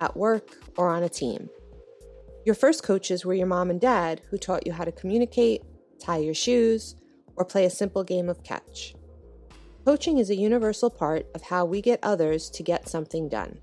[0.00, 1.48] at work, or on a team.
[2.44, 5.62] Your first coaches were your mom and dad who taught you how to communicate,
[6.00, 6.96] tie your shoes,
[7.36, 8.94] or play a simple game of catch.
[9.84, 13.58] Coaching is a universal part of how we get others to get something done.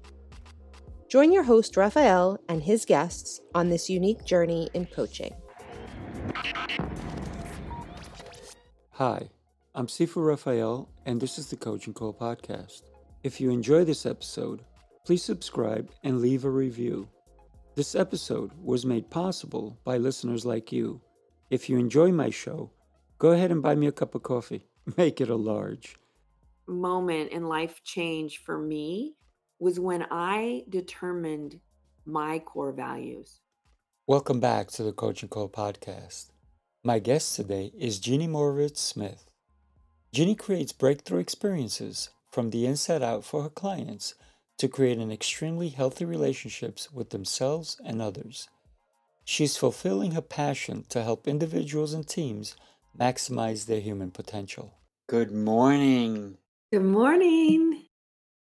[1.10, 5.34] Join your host, Raphael, and his guests on this unique journey in coaching.
[8.92, 9.30] Hi,
[9.74, 12.82] I'm Sifu Raphael, and this is the Coaching Call Podcast.
[13.24, 14.64] If you enjoy this episode,
[15.08, 17.08] please subscribe and leave a review.
[17.76, 21.00] This episode was made possible by listeners like you.
[21.50, 22.72] If you enjoy my show,
[23.18, 24.66] go ahead and buy me a cup of coffee.
[24.98, 25.96] Make it a large
[26.68, 29.16] moment in life change for me
[29.60, 31.62] was when I determined
[32.06, 33.40] my core values.
[34.08, 36.32] Welcome back to the Coaching Call podcast.
[36.84, 39.32] My guest today is Jeannie Moritz Smith.
[40.12, 44.14] Jeannie creates breakthrough experiences from the inside out for her clients
[44.58, 48.50] to create an extremely healthy relationships with themselves and others.
[49.24, 52.56] She's fulfilling her passion to help individuals and teams
[52.98, 54.74] maximize their human potential.
[55.08, 56.38] Good morning.
[56.72, 57.84] Good morning.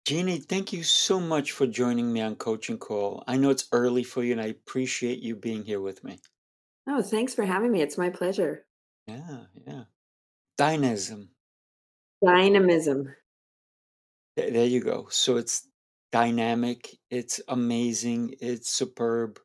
[0.06, 3.23] Jeannie, thank you so much for joining me on Coaching Call.
[3.25, 6.19] I know it's early for you and I appreciate you being here with me.
[6.88, 7.81] Oh, thanks for having me.
[7.81, 8.66] It's my pleasure.
[9.08, 9.84] Yeah, yeah.
[10.58, 11.30] Dynamism.
[12.23, 13.16] Dynamism.
[14.36, 15.08] There you go.
[15.09, 15.67] So it's
[16.14, 19.39] dynamic, it's amazing, it's superb,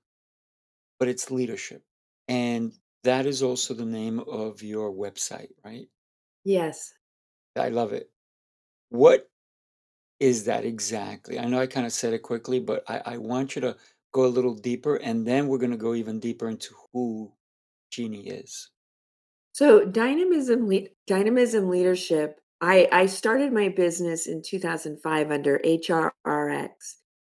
[0.99, 1.83] but it's leadership.
[2.29, 2.75] And
[3.05, 5.89] that is also the name of your website, right?
[6.45, 6.93] Yes.
[7.57, 8.11] I love it.
[8.91, 9.31] What
[10.21, 11.39] is that exactly?
[11.39, 13.77] I know I kind of said it quickly, but I, I want you to
[14.13, 17.33] go a little deeper, and then we're going to go even deeper into who
[17.91, 18.71] Jeannie is.
[19.53, 22.41] So dynamism, le- dynamism leadership.
[22.61, 26.71] I I started my business in 2005 under HRRX,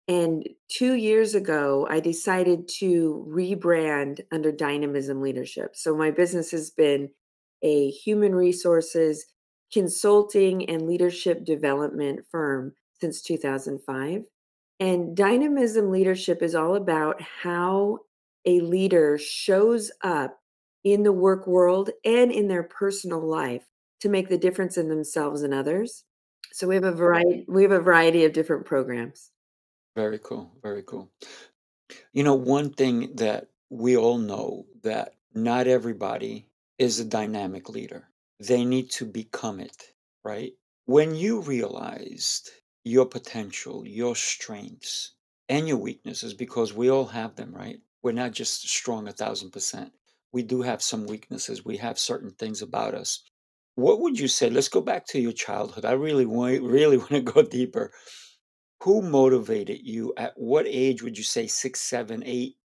[0.08, 5.76] and two years ago I decided to rebrand under dynamism leadership.
[5.76, 7.10] So my business has been
[7.62, 9.26] a human resources
[9.72, 14.24] consulting and leadership development firm since 2005.
[14.80, 18.00] And dynamism leadership is all about how
[18.46, 20.40] a leader shows up
[20.84, 23.66] in the work world and in their personal life
[24.02, 26.04] to make the difference in themselves and others.
[26.52, 29.32] So we have a variety we have a variety of different programs.
[29.96, 30.52] Very cool.
[30.62, 31.12] Very cool.
[32.14, 38.08] You know, one thing that we all know that not everybody is a dynamic leader.
[38.40, 39.94] They need to become it,
[40.24, 40.54] right?
[40.86, 42.50] When you realized
[42.84, 45.14] your potential, your strengths,
[45.50, 47.80] and your weaknesses, because we all have them, right?
[48.04, 49.92] We're not just strong a thousand percent.
[50.32, 51.66] We do have some weaknesses.
[51.66, 53.24] We have certain things about us.
[53.80, 54.50] What would you say?
[54.50, 55.86] Let's go back to your childhood.
[55.86, 57.94] I really want, really want to go deeper.
[58.84, 60.14] Who motivated you?
[60.18, 62.58] At what age would you say six, seven, eight,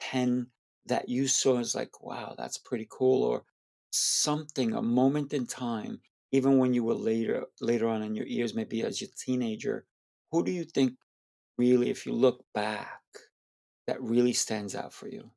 [0.00, 0.48] ten?
[0.86, 3.44] That you saw as like, wow, that's pretty cool, or
[3.90, 6.00] something, a moment in time,
[6.32, 9.86] even when you were later, later on in your years, maybe as your teenager.
[10.32, 10.94] Who do you think
[11.58, 13.00] really, if you look back,
[13.86, 15.30] that really stands out for you?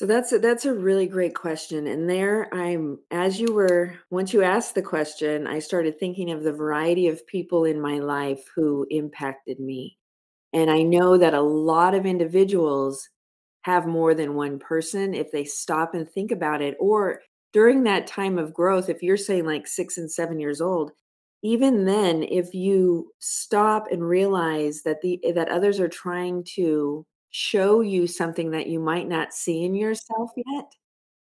[0.00, 1.86] So that's a, that's a really great question.
[1.86, 6.42] And there I'm as you were once you asked the question, I started thinking of
[6.42, 9.98] the variety of people in my life who impacted me.
[10.54, 13.10] And I know that a lot of individuals
[13.64, 17.20] have more than one person if they stop and think about it or
[17.52, 20.92] during that time of growth if you're saying like 6 and 7 years old
[21.42, 27.80] even then if you stop and realize that the that others are trying to show
[27.80, 30.74] you something that you might not see in yourself yet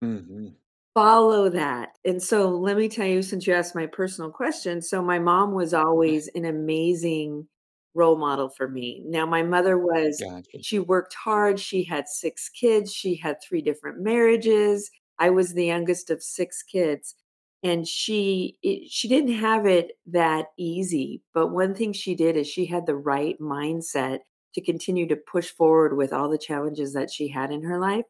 [0.01, 0.49] hmm
[0.95, 1.97] follow that.
[2.05, 5.53] And so let me tell you since you asked my personal question so my mom
[5.53, 7.47] was always an amazing
[7.93, 9.03] role model for me.
[9.05, 10.59] Now my mother was Gotcha.
[10.61, 14.89] she worked hard she had six kids she had three different marriages.
[15.19, 17.15] I was the youngest of six kids
[17.63, 22.47] and she it, she didn't have it that easy but one thing she did is
[22.47, 24.19] she had the right mindset
[24.59, 28.05] to continue to push forward with all the challenges that she had in her life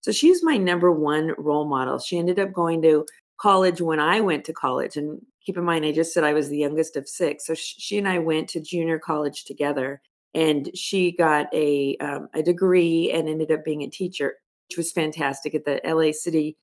[0.00, 1.98] so she's my number one role model.
[1.98, 3.06] She ended up going to
[3.40, 4.96] college when I went to college.
[4.96, 7.46] And keep in mind, I just said I was the youngest of six.
[7.46, 10.00] So she and I went to junior college together.
[10.34, 14.34] and she got a um, a degree and ended up being a teacher,
[14.68, 16.56] which was fantastic at the LA City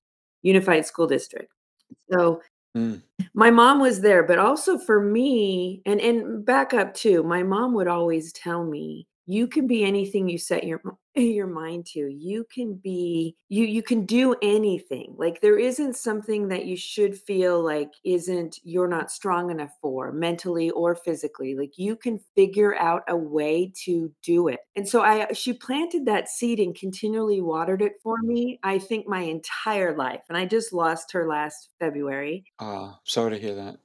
[0.43, 1.51] Unified School District.
[2.11, 2.41] So
[2.77, 3.01] Mm.
[3.33, 7.73] my mom was there, but also for me, and and back up too, my mom
[7.73, 10.81] would always tell me, "You can be anything you set your
[11.15, 12.07] your mind to.
[12.09, 15.15] You can be you you can do anything.
[15.17, 20.11] Like, there isn't something that you should feel like isn't you're not strong enough for,
[20.11, 21.55] mentally or physically.
[21.55, 26.05] Like, you can figure out a way to do it." And so I she planted
[26.05, 30.45] that seed and continually watered it for me, I think my entire life, and I
[30.45, 32.45] just lost her last February.
[32.59, 33.81] Ah, sorry to hear that.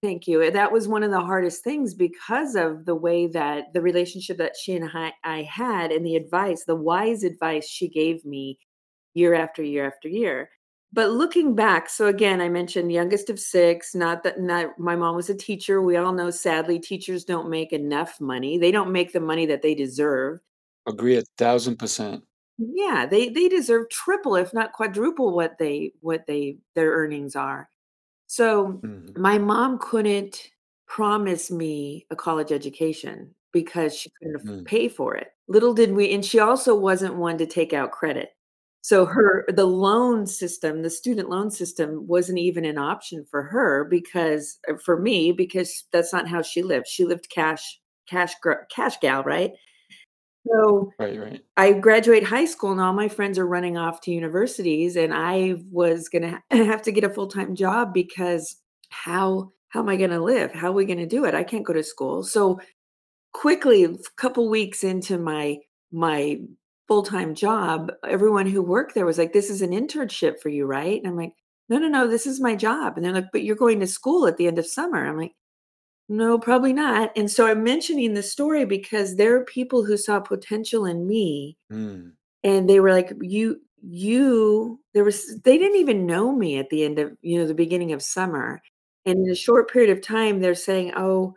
[0.00, 0.42] Thank you.
[0.42, 4.38] Uh, that was one of the hardest things because of the way that the relationship
[4.38, 8.58] that she and I I had and the advice, the wise advice she gave me
[9.14, 10.50] year after year after year.
[10.92, 15.16] But looking back, so again, I mentioned youngest of 6, not that not my mom
[15.16, 15.82] was a teacher.
[15.82, 18.56] We all know sadly teachers don't make enough money.
[18.56, 20.38] They don't make the money that they deserve.
[20.86, 22.22] Agree a 1000%.
[22.58, 27.68] Yeah, they they deserve triple, if not quadruple what they what they their earnings are.
[28.30, 29.16] So, Mhm.
[29.16, 30.50] my mom couldn't
[30.86, 34.64] promise me a college education because she couldn't af Mm.
[34.66, 35.32] pay for it.
[35.48, 38.30] Little did we and she also wasn't one to take out credit.
[38.82, 43.84] So her the loan system, the student loan system wasn't even an option for her
[43.84, 46.86] because uh, for me, because that's not how she lived.
[46.86, 49.52] She lived cash cash gr cash gal, right?
[50.50, 51.44] So Right, right.
[51.56, 55.56] I graduate high school and all my friends are running off to universities, and I
[55.72, 58.56] was gonna have to get a full-time job because
[58.90, 60.52] how how am I gonna live?
[60.52, 61.34] How are we gonna do it?
[61.34, 62.22] I can't go to school.
[62.24, 62.60] So,
[63.32, 65.58] quickly, a couple weeks into my
[65.92, 66.40] my
[66.88, 70.98] full-time job, everyone who worked there was like, "This is an internship for you, right?"
[71.02, 71.34] And I'm like,
[71.68, 74.26] "No, no, no, this is my job." And they're like, "But you're going to school
[74.26, 75.32] at the end of summer." I'm like,
[76.08, 80.20] "No, probably not." And so I'm mentioning this story because there are people who saw
[80.20, 82.12] potential in me Mm.
[82.44, 86.82] and they were like, "You you" there was they didn't even know me at the
[86.84, 88.60] end of, you know, the beginning of summer.
[89.06, 91.34] And in a short period of time, they're saying, "Oh,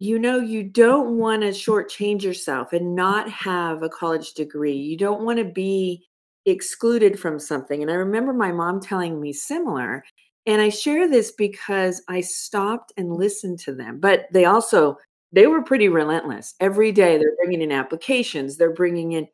[0.00, 4.74] you know, you don't wanna shortchange yourself and not have a college degree.
[4.76, 6.06] You don't wanna be
[6.46, 10.04] excluded from something." And I remember my mom telling me similar,
[10.46, 14.98] and I share this because I stopped and listened to them, but they also
[15.32, 16.54] they were pretty relentless.
[16.60, 19.26] Every day, they're bringing in applications, they're bringing in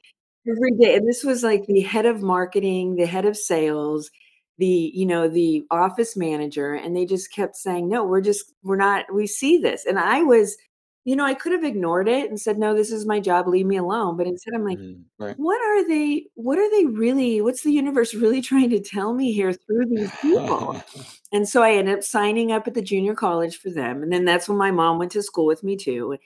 [0.48, 4.10] every day, and this was like the head of marketing, the head of sales,
[4.58, 8.76] the, you know, the office manager, and they just kept saying, "No, we're just we're
[8.76, 10.56] not we see this." And I was
[11.05, 13.67] you know, I could have ignored it and said, "No, this is my job, leave
[13.67, 15.05] me alone." But instead, I'm like, Mhm.
[15.19, 15.37] Right.
[15.37, 19.32] "What are they what are they really what's the universe really trying to tell me
[19.32, 20.76] here through these people?"
[21.32, 24.25] And so I ended up signing up at the junior college for them, and then
[24.25, 26.19] that's when my mom went to school with me too.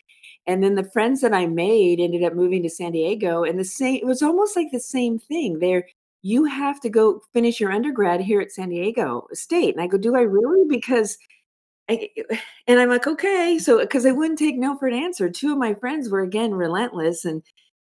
[0.46, 3.64] And then the friends that I made ended up moving to San Diego, and the
[3.64, 5.58] same it was almost like the same thing.
[5.58, 5.88] They're,
[6.22, 9.98] "You have to go finish your undergrad here at San Diego State." And I go,
[9.98, 11.18] "Do I really?" Because
[11.88, 12.08] I
[12.66, 15.28] and I'm like, "Okay." So, because I wouldn't take no for an answer.
[15.30, 17.42] 2 of my friends were again relentless, and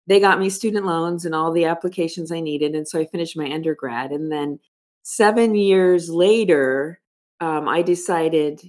[0.06, 3.36] they got me student loans and all the applications I needed, and so I finished
[3.36, 4.12] my undergrad.
[4.12, 4.58] And then
[5.02, 7.00] 7 years later,
[7.40, 8.62] um, I decided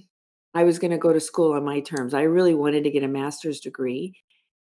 [0.54, 2.14] I was gonna go to school on my terms.
[2.14, 4.14] I really wanted to get a master's degree,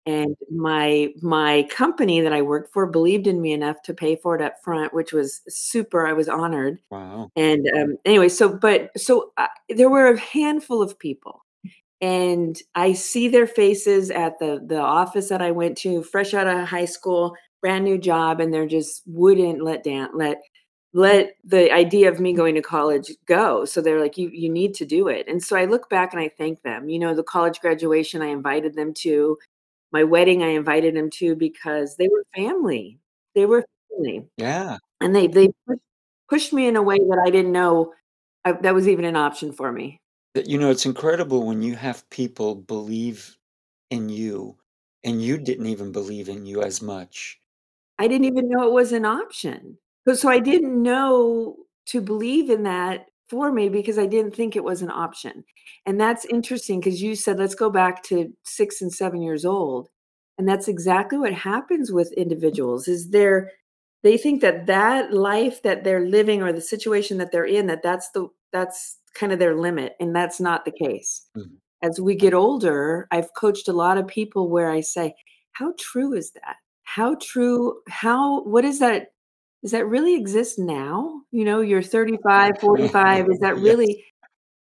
[0.09, 4.35] and my my company that I worked for believed in me enough to pay for
[4.35, 6.79] it up front, which was super, I was honored.
[6.89, 7.29] Wow.
[7.35, 11.45] And, um, anyway, so but so, uh, there were a handful of people,
[12.01, 16.47] and I see their faces at the the office that I went to, fresh out
[16.47, 20.41] of high school, brand new job, and they're just wouldn't let down let
[20.93, 23.63] let the idea of me going to college go.
[23.65, 26.21] So they're like, "You you need to do it." And so I look back and
[26.21, 26.89] I thank them.
[26.89, 29.37] You know, the college graduation, I invited them to.
[29.91, 33.00] My wedding, I invited them to because they were family.
[33.36, 34.27] They were family.
[34.38, 34.77] Yeah.
[35.01, 35.79] And they they push
[36.29, 37.93] pushed me in a way that I didn't know,
[38.46, 40.00] uh, that was even an option for me.
[40.36, 43.36] That you know, it's incredible when you have people believe
[43.89, 44.55] in you,
[45.03, 47.39] and you didn't even believe in you as much.
[47.98, 49.77] I didn't even know it was an option.
[50.08, 54.55] So so I didn't know to believe in that for me because I didn't think
[54.55, 55.43] it was an option.
[55.86, 59.89] And that's interesting because you said, "Let's go back to 6 and 7 years old."
[60.38, 63.51] And that's exactly what happens with individuals is they're
[64.03, 67.83] they think that that life that they're living or the situation that they're in, that
[67.83, 71.27] that's the that's kinda their limit, and that's not the case.
[71.38, 71.57] Mhm.
[71.83, 75.15] As we get older, I've coached a lot of people where I say,
[75.53, 76.57] "How true is that?
[76.83, 79.13] How true how what is that
[79.61, 81.21] does that really exist now?
[81.31, 83.63] You know, you're 35, 45, is that Yes.
[83.63, 84.05] really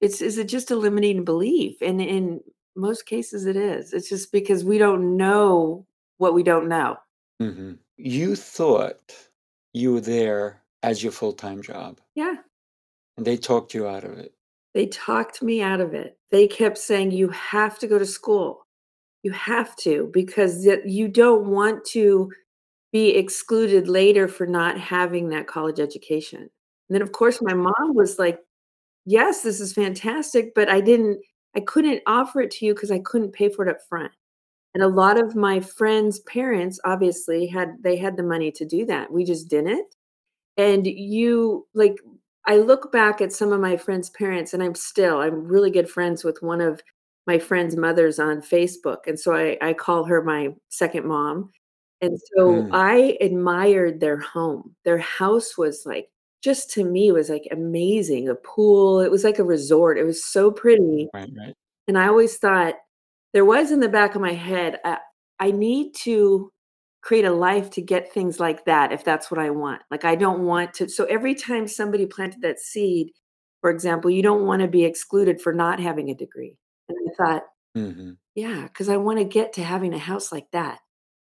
[0.01, 2.41] it's is it just a limiting belief?" And in
[2.75, 3.91] Most cases it is.
[3.93, 5.85] It's just because we don't know
[6.17, 6.95] what we don't know.
[7.41, 7.77] Mhm.
[7.97, 9.13] You thought
[9.73, 12.35] you were there as your full-time job, Yeah.
[13.17, 14.33] and they talked you out of it.
[14.73, 16.17] They talked me out of it.
[16.31, 18.65] They kept saying, "You have to go to school.
[19.23, 22.31] You have to, because you don't want to
[22.91, 26.49] be excluded later for not having that college education." And
[26.95, 28.39] then, of course, my mom was like,
[29.05, 31.21] "Yes, this is fantastic, but I didn't
[31.55, 34.11] I couldn't offer it to you cuz I couldn't pay for it up front."
[34.75, 38.85] And a lot of my friends' parents obviously had they had the money to do
[38.87, 39.11] that.
[39.13, 39.95] We just didn't.
[40.57, 41.97] And you like,
[42.47, 45.89] I look back at some of my friends' parents, and I'm still I'm really good
[45.89, 46.81] friends with one of
[47.27, 51.51] my friend's mothers on Facebook, and so I I call her my 2nd mom.
[52.01, 52.71] And so Mm.
[52.71, 54.75] I admired their home.
[54.85, 56.09] Their house was, like
[56.41, 58.29] just to me, was, like, amazing.
[58.29, 59.97] A pool, it was like a resort.
[59.97, 61.09] It was so pretty.
[61.13, 61.55] Right, right.
[61.87, 62.75] And I always thought
[63.33, 64.97] there was in the back of my head, uh,
[65.39, 66.51] I need to
[67.03, 69.81] create a life to get things like that if that's what I want.
[69.91, 73.11] Like, I don't want to so every time somebody planted that seed,
[73.61, 76.57] for example, you don't wanna be excluded for not having a degree.
[76.89, 77.43] And I thought,
[77.75, 78.19] Mhm.
[78.35, 80.79] "Yeah, 'cause I wanna get to having a house like that."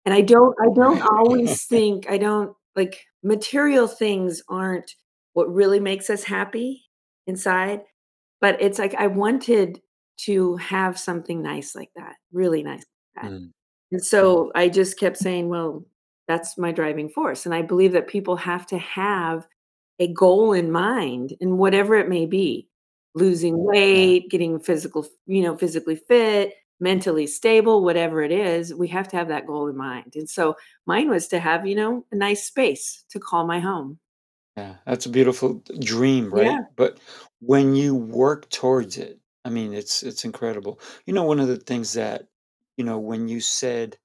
[0.05, 4.95] And I don't I don't always think I don't like, material things aren't
[5.33, 6.83] what really makes us happy
[7.27, 7.81] inside,
[8.41, 9.81] but it's like I wanted
[10.25, 12.83] to have something nice like that, really nice
[13.15, 13.31] like that.
[13.31, 13.51] Mm.
[13.91, 15.85] And so I just kept saying, "Well,
[16.27, 19.47] that's my driving force." And I believe that people have to have
[19.99, 22.67] a goal in mind in whatever it may be.
[23.15, 29.07] Losing weight, getting physical you know, physically fit, mentally stable, whatever it is, we have
[29.09, 30.13] to have that goal in mind.
[30.15, 33.99] And so mine was to have, you know, a nice space to call my home.
[34.57, 36.57] Yeah, that's a beautiful dream, right?
[36.57, 36.73] Yeah.
[36.75, 36.99] But
[37.39, 40.79] when you work towards it, I mean, it's it's incredible.
[41.05, 42.27] You know, one of the things that
[42.77, 43.97] you know, when you said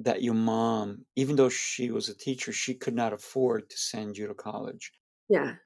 [0.00, 4.16] that your mom, even though she was a teacher, she could not afford to send
[4.16, 4.92] you to college
[5.28, 5.56] Yeah.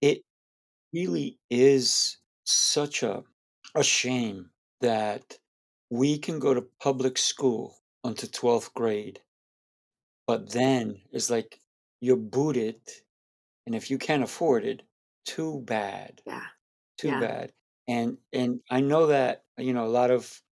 [0.00, 0.22] it
[0.92, 3.24] really is such a
[3.76, 5.38] a shame that
[5.90, 9.20] we can go to public school until 12th grade
[10.28, 11.60] but then, it's like
[12.00, 12.80] you're booted,
[13.66, 14.82] and if you can't afford it,
[15.26, 16.22] too bad.
[16.26, 16.46] Yeah.
[16.98, 17.18] Too Yeah.
[17.18, 17.52] bad.
[17.88, 20.42] And and I know that, you know, a lot of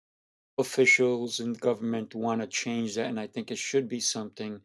[0.58, 4.62] officials and government wanna change that, and I think it should be something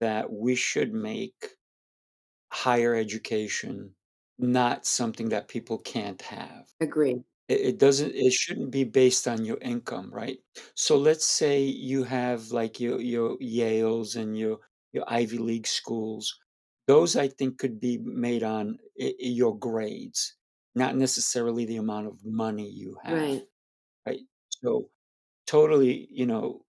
[0.00, 1.56] that we should make
[2.52, 3.94] higher education
[4.38, 6.74] not something that people can't have.
[6.80, 7.22] Agree.
[7.50, 10.38] It it doesn't it shouldn't be based on your income, right?
[10.74, 14.60] So let's say you have, like, your your Yales and your
[14.94, 16.24] your Ivy League schools.
[16.88, 20.36] Those, I think, could be made on your grades,
[20.74, 23.48] not necessarily the amount of money you have, Right.
[24.06, 24.20] right?
[24.50, 24.90] So,
[25.46, 26.66] totally, you know,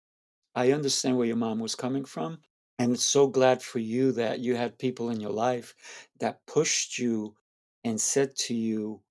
[0.55, 2.41] I understand where your mom was coming from,
[2.79, 5.75] and so glad for you that you had people in your life
[6.21, 7.37] that pushed you
[7.85, 9.03] and said to you,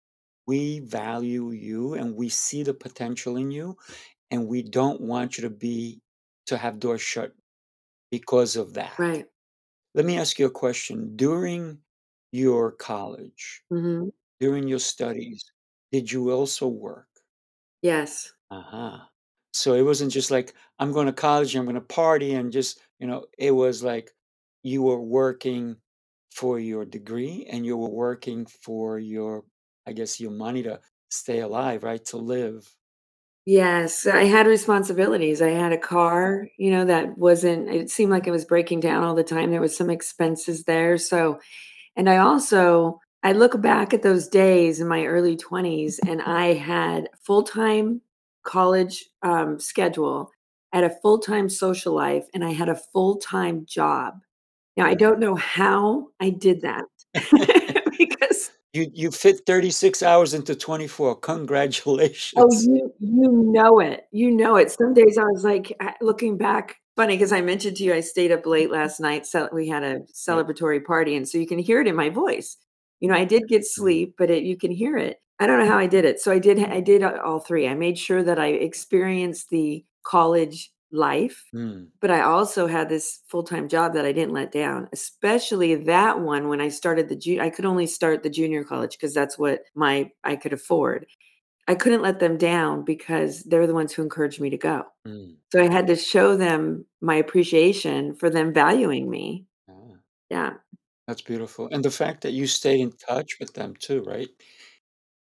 [0.46, 3.76] "We value you, and we see the potential in you,
[4.30, 6.02] and we don't want you to be
[6.46, 7.34] to have doors shut
[8.10, 9.28] because of that." Right.
[9.94, 11.16] Let me ask you a question.
[11.16, 11.82] During
[12.32, 14.14] your college, Mhm.
[14.40, 15.44] during your studies,
[15.92, 17.08] did you also work?
[17.82, 18.34] Yes.
[18.50, 19.04] Uh-huh.
[19.52, 23.06] So, it wasn't just like, "I'm going to college, I'm gonna party," and just you
[23.06, 24.14] know, it was like
[24.62, 25.76] you were working
[26.30, 29.44] for your degree, and you were working for your
[29.86, 32.04] I guess, your money to stay alive, right?
[32.06, 32.68] To live.
[33.46, 35.42] Yes, I had responsibilities.
[35.42, 39.04] I had a car, you know, that wasn't it seemed like it was breaking down
[39.04, 41.38] all the time, there was some expenses there, so
[41.96, 46.54] and I also I look back at those days in my early 20s, and I
[46.54, 48.02] had full-time
[48.44, 50.30] college, um, schedule,
[50.72, 54.20] I had a full-time social life, and I had a full-time job.
[54.76, 56.84] Now, I don't know how I did that
[57.98, 61.16] because You you fit 36 hours into 24.
[61.20, 62.34] Congratulations.
[62.36, 64.70] Oh, you you know it, you know it.
[64.72, 68.00] Some days I was like, uh, looking back funny because I mentioned to you I
[68.00, 71.60] stayed up late last night, so we had a celebratory party, and so you can
[71.60, 72.56] hear it in my voice.
[73.00, 73.66] You know, I did get Mm.
[73.66, 75.20] sleep, but it you can hear it.
[75.38, 76.20] I don't know how I did it.
[76.20, 77.68] So I did I did all 3.
[77.68, 81.88] I made sure that I experienced the college life, Mm.
[82.00, 86.48] but I also had this full-time job that I didn't let down, especially that one
[86.48, 89.62] when I started the ju I could only start the junior college because that's what
[89.74, 91.06] my I could afford.
[91.68, 94.84] I couldn't let them down because they're the ones who encouraged me to go.
[95.06, 95.36] Mm.
[95.52, 99.46] So I had to show them my appreciation for them valuing me.
[99.68, 99.72] Ah.
[100.30, 100.54] Yeah.
[101.08, 104.28] That's beautiful, and the fact that you stay in touch with them too, right?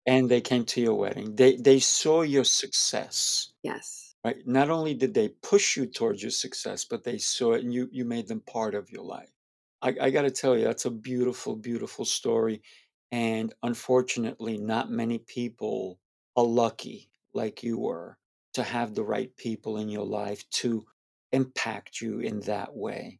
[0.07, 1.35] And they came to your wedding.
[1.35, 4.10] They they saw your success, Yes.
[4.25, 4.37] Right?
[4.45, 7.89] Not only did they push you towards your success, but they saw it and you
[7.91, 9.31] you made them part of your life.
[9.81, 12.61] I, I got to tell you, that's a beautiful, beautiful story.
[13.11, 15.99] And unfortunately, not many people
[16.35, 18.17] are lucky like you were
[18.53, 20.85] to have the right people in your life to
[21.31, 23.19] impact you in that way.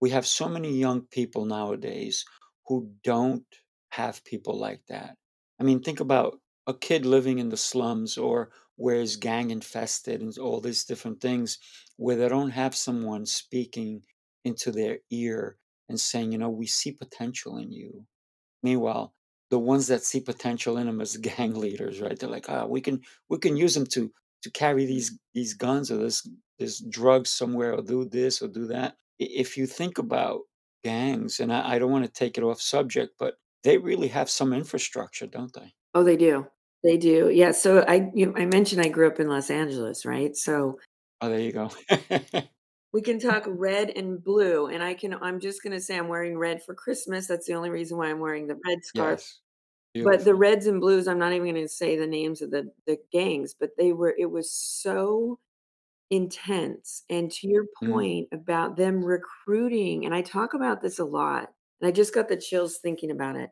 [0.00, 2.24] We have so many young people nowadays
[2.66, 3.46] who don't
[3.90, 5.16] have people like that.
[5.60, 10.20] I mean, think about a kid living in the slums or where is gang infested
[10.20, 11.58] and all these different things
[11.96, 14.02] where they don't have someone speaking
[14.44, 18.06] into their ear and saying, you know, we see potential in you.
[18.62, 19.14] Meanwhile,
[19.50, 22.18] the ones that see potential in them as gang leaders, right?
[22.18, 24.12] They're like, "Ah, we can we can use them to
[24.42, 26.28] to carry these these guns or this
[26.58, 30.42] this drugs somewhere or do this or do that." If you think about
[30.82, 34.28] gangs, and I, I don't want to take it off subject, but they really have
[34.28, 35.74] some infrastructure, don't they?
[35.94, 36.48] Oh, they do.
[36.84, 37.30] They do.
[37.30, 40.36] Yeah, so I you know, I mentioned I grew up in Los Angeles, right?
[40.36, 40.78] So
[41.20, 41.70] Oh, there you go.
[42.92, 46.38] we can talk red and blue, and I can I'm just gonna say I'm wearing
[46.38, 47.26] red for Christmas.
[47.26, 49.20] That's the only reason why I'm wearing the red scarf.
[49.22, 49.40] yes,
[50.02, 50.36] But the beautiful.
[50.36, 53.72] reds and blues, I'm not even gonna say the names of the the gangs, but
[53.78, 55.40] they were it was so
[56.10, 57.04] intense.
[57.10, 61.52] And to your Mm, point about them recruiting, and I talk about this a lot,
[61.80, 63.50] and I just got the chills thinking about it.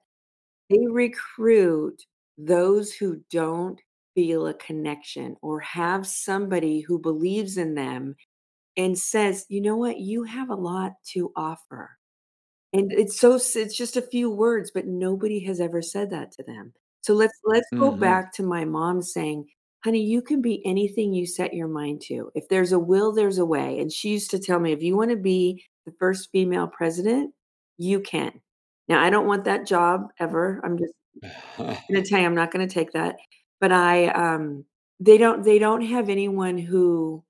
[0.71, 2.07] They recruit
[2.39, 3.81] those who don't
[4.15, 8.17] feel a connection or have somebody who believes in them
[8.77, 10.01] and says, "You know what?
[10.01, 11.91] You have a lot to offer."
[12.73, 16.43] And it's so it's just a few words, but nobody has ever said that to
[16.43, 16.73] them.
[17.03, 19.49] So let's let's go hmm back to my mom saying,
[19.85, 22.31] "Honey, you can be anything you set your mind to.
[22.35, 24.97] If there's a will, there's a way." And she used to tell me, "If you
[24.97, 27.35] wanna be the first female president,
[27.79, 28.41] you can."
[28.89, 30.61] Now, I don't want that job ever.
[30.65, 30.95] I'm just
[31.59, 33.17] gonna tell you I'm not gonna take that,
[33.61, 34.65] but I, um
[35.01, 37.25] they don't they don't have anyone who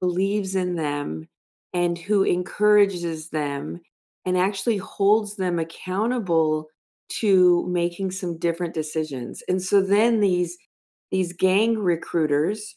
[0.00, 1.28] believes in them
[1.74, 3.80] and who encourages them
[4.24, 6.68] and actually holds them accountable
[7.10, 10.58] to making some different decisions, and so then these
[11.10, 12.76] these gang recruiters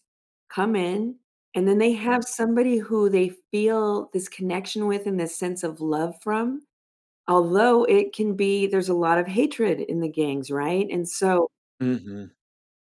[0.50, 1.16] come in,
[1.56, 5.82] and then they have somebody who they feel this connection with and this sense of
[5.82, 6.62] love from,
[7.32, 10.88] Although it can be there's a lot of hatred in the gangs, right?
[10.92, 11.48] And so
[11.80, 12.32] hmm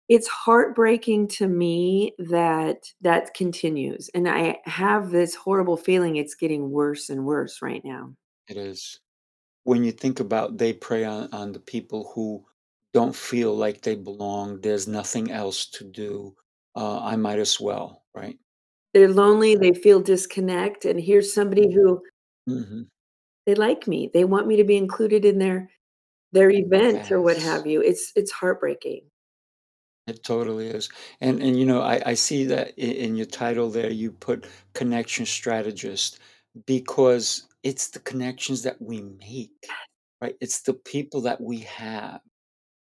[0.09, 6.71] it's heartbreaking to me that that continues, and I have this horrible feeling it's getting
[6.71, 8.13] worse and worse right now.
[8.47, 9.01] It is.
[9.63, 12.45] when you think about they prey on, on the people who
[12.93, 16.35] don't feel like they belong, there's nothing else to do.
[16.75, 18.39] Uh, I might as well, right?
[18.93, 22.01] They're lonely, they feel disconnect, and here's somebody who
[22.47, 22.83] hmm
[23.45, 25.71] they like me, they want me to be included in their
[26.33, 27.81] their event or what Yes, have you.
[27.81, 29.03] It's it's heartbreaking.
[30.07, 30.89] it totally is.
[31.21, 34.47] And and you know, I, I see that in, in your title there, you put
[34.73, 36.19] connection strategist
[36.67, 39.67] because it's the connections that we make,
[40.21, 40.35] right?
[40.41, 42.21] It's the people that we have.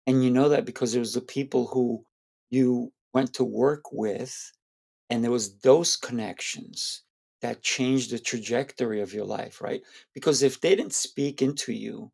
[0.08, 2.06] And you know that because it was the people who
[2.52, 4.52] you went to work with
[5.12, 7.04] And there was those connections
[7.42, 9.82] that changed the trajectory of your life, right?
[10.14, 12.12] Because if they didn't speak into you,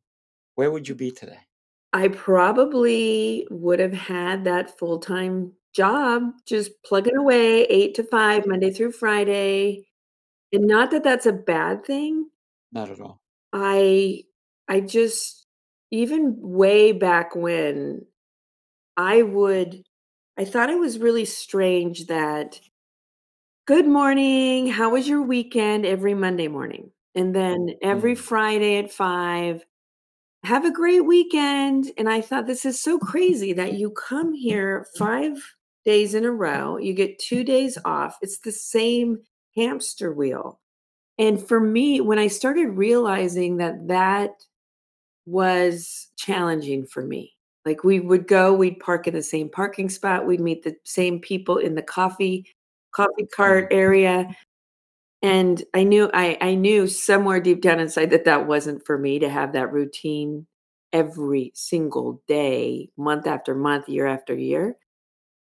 [0.56, 1.40] where would you be today?
[1.94, 8.72] I probably would have had that full-time job just plugging away 8 to 5, Monday
[8.72, 9.88] through Friday,
[10.52, 12.30] and not that that's a bad thing.
[12.72, 13.22] Not at all.
[13.54, 14.24] I
[14.68, 15.46] I just
[15.92, 18.06] even way back when,
[18.98, 19.84] I would
[20.38, 22.60] I thought it was really strange that,
[23.66, 28.92] "Good morning, how was your weekend?" every Monday morning, and then every Mm, Friday at
[28.92, 29.66] 5
[30.44, 31.92] have a great weekend.
[31.98, 35.42] And I thought, this is so crazy that you come here 5
[35.86, 38.18] days in a row, you get 2 days off.
[38.22, 39.20] It's the same
[39.56, 40.60] hamster wheel.
[41.20, 44.32] And for me, when I started realizing that that
[45.26, 50.26] was challenging for me, like we would go, we'd park in the same parking spot,
[50.28, 52.48] we'd meet the same people in the coffee
[52.94, 54.28] coffee cart area.
[55.22, 59.20] And I knew I I knew somewhere deep down inside that that wasn't for me
[59.20, 60.48] to have that routine
[60.94, 64.78] every single day, month after month, year after year.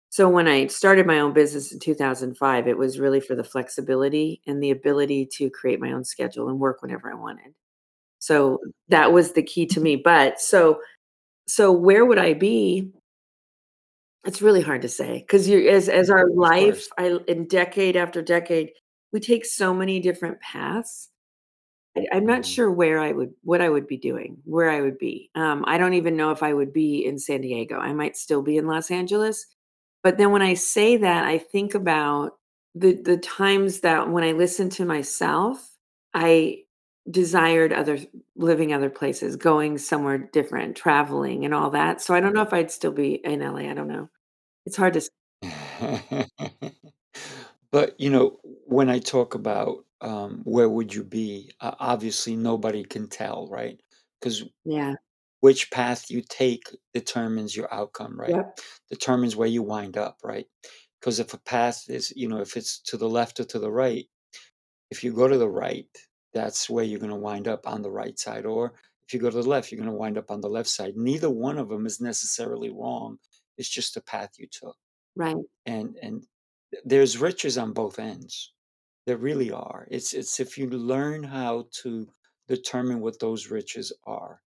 [0.10, 4.42] So when I started my own business in 2005, it was really for the flexibility
[4.48, 7.54] and the ability to create my own schedule and work whenever I wanted.
[8.20, 9.98] So that was the key to me.
[9.98, 10.82] But so
[11.48, 12.92] so where would I be?
[14.26, 16.88] It's really hard to say because you as as our life.
[16.98, 18.72] I in decade after decade,
[19.12, 21.10] we take so many different paths
[21.98, 22.46] I I'm not Mhm.
[22.46, 25.32] sure where I would what I would be doing, where I would be.
[25.36, 27.78] Um, I don't even know if I would be in San Diego.
[27.80, 29.48] I might still be in Los Angeles.
[30.04, 32.38] But then when I say that, I think about
[32.76, 35.78] the the times that when I listen to myself,
[36.16, 36.63] I
[37.10, 38.00] desired other
[38.36, 42.02] living other places, going somewhere different, traveling and all that.
[42.02, 43.70] So I don't know if I'd still be in LA.
[43.70, 44.10] I don't know.
[44.66, 45.10] It's hard to s
[47.72, 52.84] But, you know, when I talk about, um, where would you be, o obviously, nobody
[52.84, 53.82] can tell, right?
[54.20, 54.96] Because Yeah.
[55.42, 56.64] which path you take
[56.94, 58.44] determines your outcome, right?
[58.44, 58.60] Yep.
[58.90, 60.48] Determines where you wind up, right?
[61.00, 63.72] Because if a path is you know, if it's to the left or to the
[63.72, 64.08] right,
[64.92, 65.90] if you go to the right,
[66.34, 68.74] that's where you're gonna wind up on the right side, or
[69.06, 70.96] if you go to the left, you're gonna wind up on the left side.
[70.98, 73.20] Neither one of them is necessarily wrong.
[73.58, 74.76] It's just the path you took.
[75.16, 75.38] Right.
[75.66, 76.26] And and
[76.86, 78.54] there's riches on both ends.
[79.06, 79.88] There really are.
[79.92, 82.08] It's it's if you learn how to
[82.48, 84.42] determine what those riches are.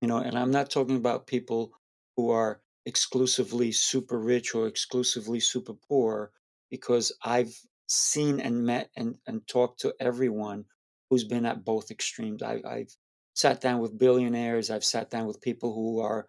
[0.00, 1.72] You know, and I'm not talking about people
[2.16, 6.30] who are exclusively super rich or exclusively super poor,
[6.70, 7.54] because I've
[7.88, 10.64] seen and met and and talked to everyone
[11.10, 12.42] who's been at both extremes.
[12.42, 12.96] I I've
[13.34, 16.28] sat down with billionaires, I've sat down with people who are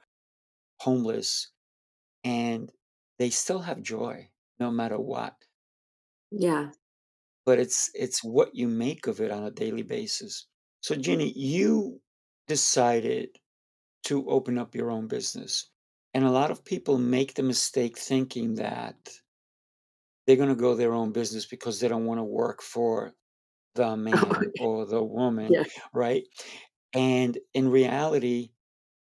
[0.82, 1.52] homeless,
[2.24, 2.72] and
[3.20, 5.36] they still have joy no matter what.
[6.32, 6.72] Yeah.
[7.46, 10.48] But it's it's what you make of it on a daily basis.
[10.82, 12.02] So, Jeannie, you
[12.48, 13.38] decided
[14.06, 15.72] to open up your own business,
[16.14, 19.12] and a lot of people make the mistake thinking that
[20.26, 23.14] they're gonna go their own business because they don't wanna work for
[23.76, 25.64] the Oh, man or the woman, yeah.
[25.94, 26.24] right?
[26.94, 28.52] And in reality,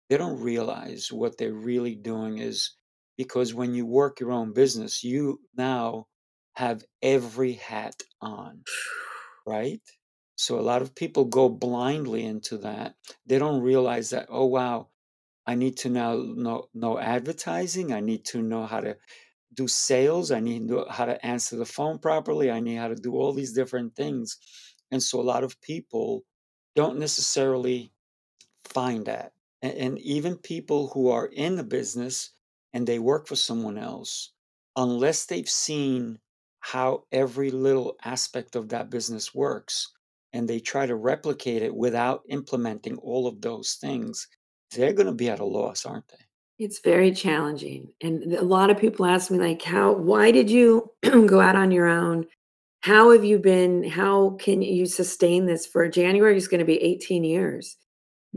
[0.10, 2.78] they don't realize what they're really doing is
[3.18, 6.08] because when you work your own business, you now
[6.56, 8.64] have every hat on,
[9.46, 9.82] right?
[10.38, 12.96] So a lot of people go blindly into that.
[13.26, 14.90] They don't realize that, "Oh, wow,
[15.48, 18.98] I need to now know know advertising, I need to know how to
[19.56, 22.96] do sales, I need to how to answer the phone properly, I need how to
[22.96, 24.38] do all these different things."
[24.92, 26.26] And so a lot of people
[26.76, 27.94] don't necessarily
[28.66, 29.34] find that.
[29.64, 32.32] A and even people who are in the business
[32.74, 34.34] and they work for someone else,
[34.76, 36.20] unless they've seen
[36.62, 39.94] how every little aspect of that business works,
[40.34, 44.28] and they try to replicate it without implementing all of those things,
[44.72, 46.25] they're gonna be at a loss, aren't they?
[46.58, 50.90] It's very challenging, and a lot of people ask me, like, "How why did you
[51.04, 52.26] go out on your own?
[52.82, 57.24] How have you been how can you sustain this for January is gonna be 18
[57.26, 57.78] years."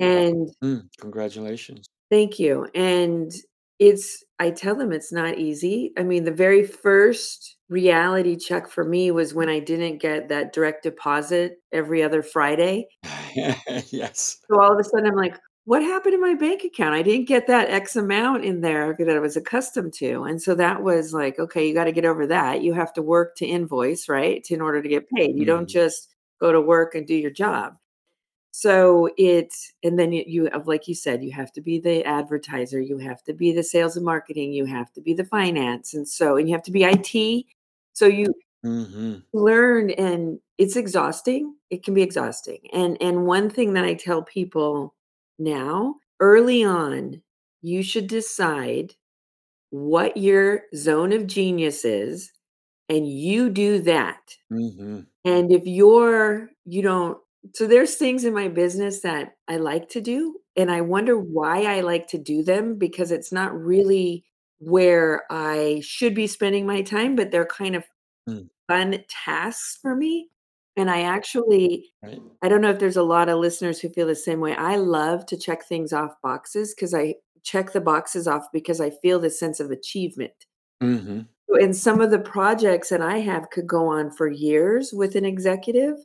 [0.01, 1.89] And Mm, congratulations.
[2.11, 3.33] Thank you, and
[3.79, 5.93] it's I tell them it's not easy.
[5.99, 10.53] I mean, the very first reality check for me was when I didn't get that
[10.53, 12.87] direct deposit every other Friday.
[13.93, 14.39] Yes.
[14.51, 16.95] So all of a sudden, I'm like, "What happened to my bank account?
[16.95, 20.55] I didn't get that X amount in there that I was accustomed to." And so
[20.55, 24.09] that was like, "Okay, you gotta get over that." You have to work to invoice,
[24.09, 25.37] right, to in order to get paid.
[25.39, 25.69] You don't Mhm.
[25.69, 26.09] just
[26.41, 27.77] go to work and do your job.
[28.53, 32.05] So it's and then you you have like you said, you have to be the
[32.05, 35.95] advertiser, you have to be the sales and marketing, you have to be the finance,
[35.95, 37.47] and so and you have to be IT.
[37.95, 39.23] So you Mhm.
[39.35, 41.55] learn and it's exhausting.
[41.71, 42.61] It can be exhausting.
[42.73, 44.95] And and one thing that I tell people
[45.39, 47.23] now, early on,
[47.63, 48.95] you should decide
[49.71, 52.33] what your zone of genius is,
[52.89, 54.37] and you do that.
[54.51, 55.09] Mhm.
[55.25, 57.19] And if you're you don't
[57.55, 61.65] so there's things in my business that I like to do, and I wonder why
[61.65, 64.25] I like to do them because it's not really
[64.61, 67.85] where I should be spending my time, but they're kind of
[68.27, 68.49] Mm.
[68.69, 70.31] fun tasks for me.
[70.79, 72.21] And I actually Right.
[72.43, 74.55] I don't know if there's a lot of listeners who feel the same way.
[74.55, 78.91] I love to check things off boxes because I check the boxes off because I
[78.91, 80.47] feel the sense of achievement.
[80.83, 81.27] Mhm.
[81.61, 85.25] And some of the projects that I have could go on for years with an
[85.25, 85.97] executive,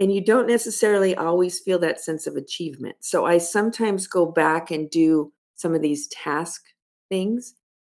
[0.00, 2.96] and you don't necessarily always feel that sense of achievement.
[3.00, 6.62] So I sometimes go back and do some of these task
[7.08, 7.54] things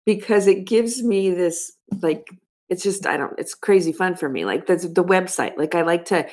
[0.05, 2.27] because it gives me this, like
[2.71, 4.45] it's just I don't it's crazy fun for me.
[4.45, 6.27] Like, the the website, like, I like to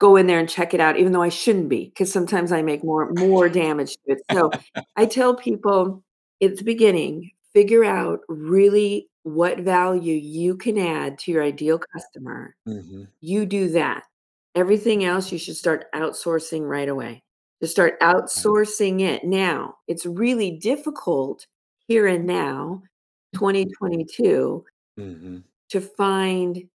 [0.00, 2.62] go in there and check it out even though I shouldn't be because sometimes I
[2.62, 4.20] make more more damage to it.
[4.32, 4.50] So
[4.96, 6.04] I tell people
[6.42, 12.54] at the beginning, figure out really what value you can add to your ideal customer.
[12.68, 13.08] Mhm.
[13.20, 14.04] You do that.
[14.54, 17.22] Everything else, you should start outsourcing right away.
[17.62, 19.24] to start outsourcing it.
[19.24, 21.46] Now, it's really difficult
[21.88, 22.82] here and now,
[23.34, 24.64] 2022
[24.98, 25.42] Mhm.
[25.70, 26.68] To find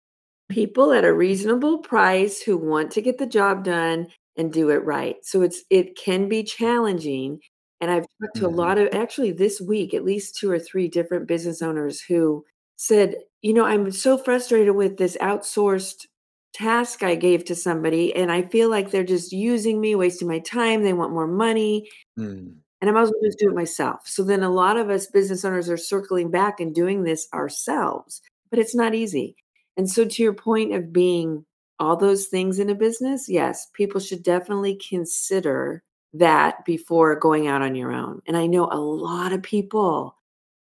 [0.51, 4.85] people at a reasonable price who want to get the job done and do it
[4.85, 5.17] right.
[5.25, 7.41] So it's it can be challenging,
[7.81, 8.57] and I've talked to a Mhm.
[8.57, 12.45] lot of actually this week, at least 2 or 3 different business owners who
[12.77, 16.07] said, "You know, I'm so frustrated with this outsourced
[16.55, 20.41] task I gave to somebody, and I feel like they're just using me, wasting my
[20.41, 22.63] time, they want more money, Mm.
[22.81, 25.07] and I might as well just do it myself." So then a lot of us
[25.09, 28.23] business owners are circling back and doing this ourselves,
[28.53, 29.35] but it's not easy.
[29.79, 31.47] And so to your point of being
[31.81, 35.83] all those things in a business, yes, people should definitely consider
[36.15, 38.21] that before going out on your own.
[38.29, 40.17] And I know a lot of people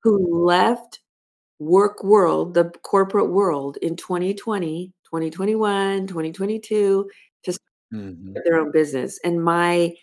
[0.04, 1.00] who left
[1.58, 7.10] work world, the corporate world in 2020, 2021, 2022
[7.44, 7.64] to start
[8.44, 9.18] their own business.
[9.24, 9.94] And my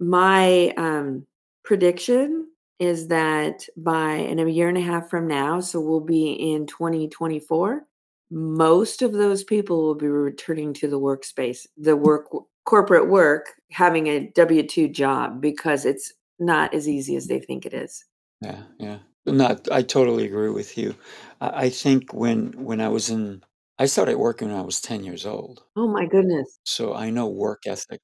[0.00, 1.26] my, um,
[1.64, 6.32] prediction is that by in a year and a half from now, so we'll be
[6.32, 7.84] in 2024,
[8.30, 12.00] most of those people will be returning to the workspace, the mm.
[12.00, 12.28] work
[12.64, 17.72] corporate work, having a W-2 job because it's not as easy as they think it
[17.72, 18.04] is.
[18.42, 18.98] Yeah, yeah.
[19.26, 20.94] Not I totally agree with you.
[21.40, 23.42] I I think when when I was in
[23.78, 26.58] I started working when I was 10 years old, Oh my goodness.
[26.64, 28.02] so I know work ethic.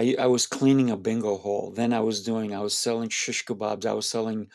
[0.00, 3.44] I I was cleaning a bingo hall, then I was doing I was selling shish
[3.44, 4.50] kebabs, I was selling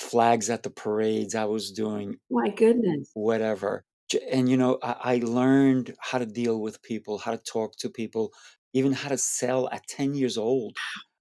[0.00, 3.14] flags at the parades, I was doing My goodness.
[3.14, 3.84] whatever.
[4.10, 7.76] J and, you know, I I learned how to deal with people, how to talk
[7.78, 8.32] to people,
[8.74, 10.76] even how to sell at 10 years old.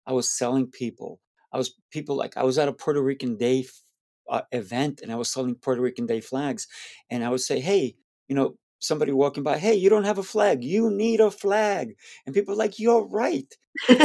[0.07, 1.21] I was selling people.
[1.53, 3.81] I was people like I was at a Puerto Rican Day f
[4.29, 6.67] uh, event, and I was selling Puerto Rican Day flags,
[7.09, 7.95] and I would say, "Hey,"
[8.29, 10.63] you know, somebody walking by, "Hey, you don't have a flag.
[10.63, 13.53] You need a flag." And people are like, "You're right."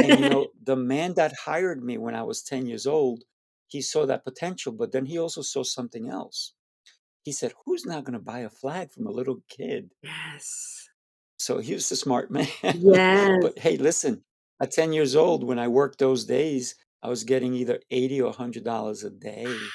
[0.02, 3.24] And, you know, the man that hired me when I was 10 years old,
[3.68, 6.54] he saw that potential, but then he also saw something else.
[7.24, 10.90] He said, "Who's not gonna buy a flag from a little kid?" Yes.
[11.38, 12.48] So he was a smart man.
[12.72, 13.38] Yes.
[13.40, 14.24] But hey, listen,
[14.60, 18.30] at 10 years old, when I worked those days, I was getting either 80 or
[18.30, 19.70] $100 a day,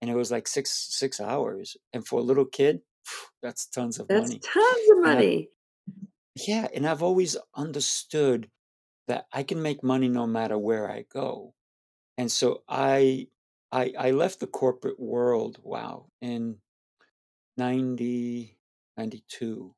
[0.00, 2.82] and it was like 6 6 hours, and for a little kid,
[3.42, 4.44] that's tons of That's money.
[4.44, 5.50] tons of And money.
[6.34, 8.50] yeah, and I've always understood
[9.08, 11.54] that I can make money no matter where I go.
[12.18, 13.28] And so I
[13.72, 16.60] I I left the corporate world, wow, in
[17.56, 18.58] 90
[18.96, 19.76] 92.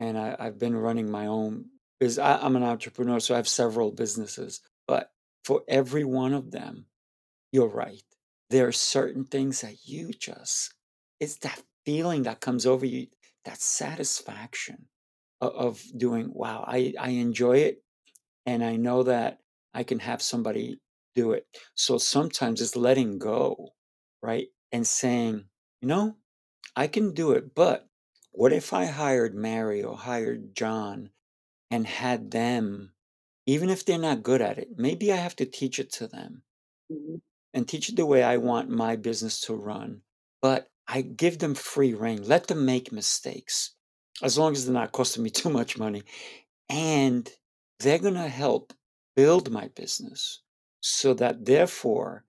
[0.00, 3.92] and I, I've been running my own because I'm an entrepreneur, so I have several
[3.92, 4.60] businesses.
[4.88, 5.12] But
[5.44, 6.86] for every one of them,
[7.52, 8.02] you're right.
[8.50, 10.74] There are certain things that you just,
[11.20, 13.08] it's that feeling that comes over you,
[13.44, 14.88] that satisfaction
[15.40, 17.82] of, of doing, wow, I, I enjoy it.
[18.46, 19.40] And I know that
[19.74, 20.80] I can have somebody
[21.14, 21.46] do it.
[21.74, 23.70] So sometimes it's letting go,
[24.22, 24.48] right?
[24.72, 25.48] And saying,
[25.80, 26.16] you know,
[26.76, 27.88] I can do it, but
[28.32, 31.10] what if I hired Mary or hired John
[31.70, 32.94] and had them,
[33.46, 36.44] even if they're not good at it, maybe I have to teach it to them
[36.90, 37.20] Mhm.
[37.54, 40.02] and teach it the way I want my business to run.
[40.42, 43.76] But I give them free rein, let them make mistakes
[44.22, 46.02] as long as they're not costing me too much money.
[46.68, 47.30] And
[47.78, 48.72] they're going to help
[49.14, 50.42] build my business
[50.80, 52.24] so that therefore,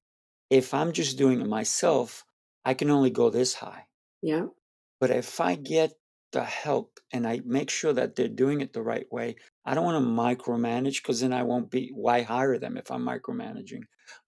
[0.52, 2.24] if I'm just doing it myself,
[2.64, 3.86] I can only go this high.
[4.22, 4.48] Yeah.
[5.00, 5.94] But if I get
[6.32, 9.86] the help and I make sure that they're doing it the right way, I don't
[9.86, 13.82] want to micromanage because then I won't be, why hire them if I'm micromanaging?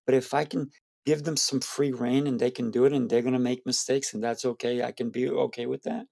[0.05, 0.71] But if I can
[1.05, 3.65] give them some free rein and they can do it and they're going to make
[3.65, 6.05] mistakes and that's okay, I can be okay with that.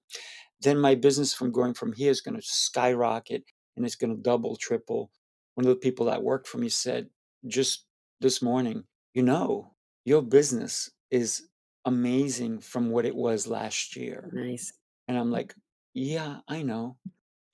[0.60, 3.44] Then my business from going from here is going to skyrocket
[3.76, 5.10] and it's going to double, triple.
[5.54, 7.08] One of the people that worked for me said
[7.46, 7.86] just
[8.20, 9.74] this morning, you know,
[10.04, 11.48] your business is
[11.84, 14.30] amazing from what it was last year.
[14.32, 14.72] Nice.
[15.08, 15.54] And I'm like,
[15.94, 16.96] "Yeah, I know."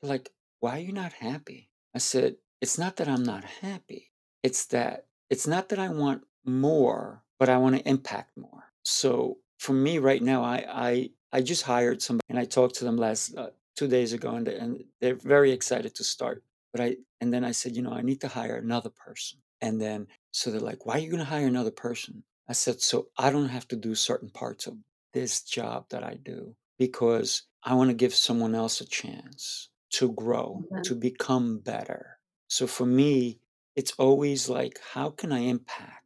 [0.02, 4.12] Like, "Why are you not happy?" I said, "It's not that I'm not happy.
[4.42, 9.38] It's that it's not that I want more, but I want to impact more." So
[9.58, 12.96] for me right now, I I I just hired somebody and I talked to them
[12.96, 16.44] last uh, 2 days ago and they, and they're very excited to start.
[16.72, 19.80] But I and then I said, "You know, I need to hire another person." And
[19.80, 23.10] then so they're like, "Why are you going to hire another person?" I said, "So
[23.18, 24.78] I don't have to do certain parts of
[25.12, 30.12] this job that I do." because I want to give someone else a chance to
[30.12, 30.82] grow, Mhm.
[30.84, 32.20] to become better.
[32.48, 33.40] So for me,
[33.74, 35.97] it's always like, how can I impact?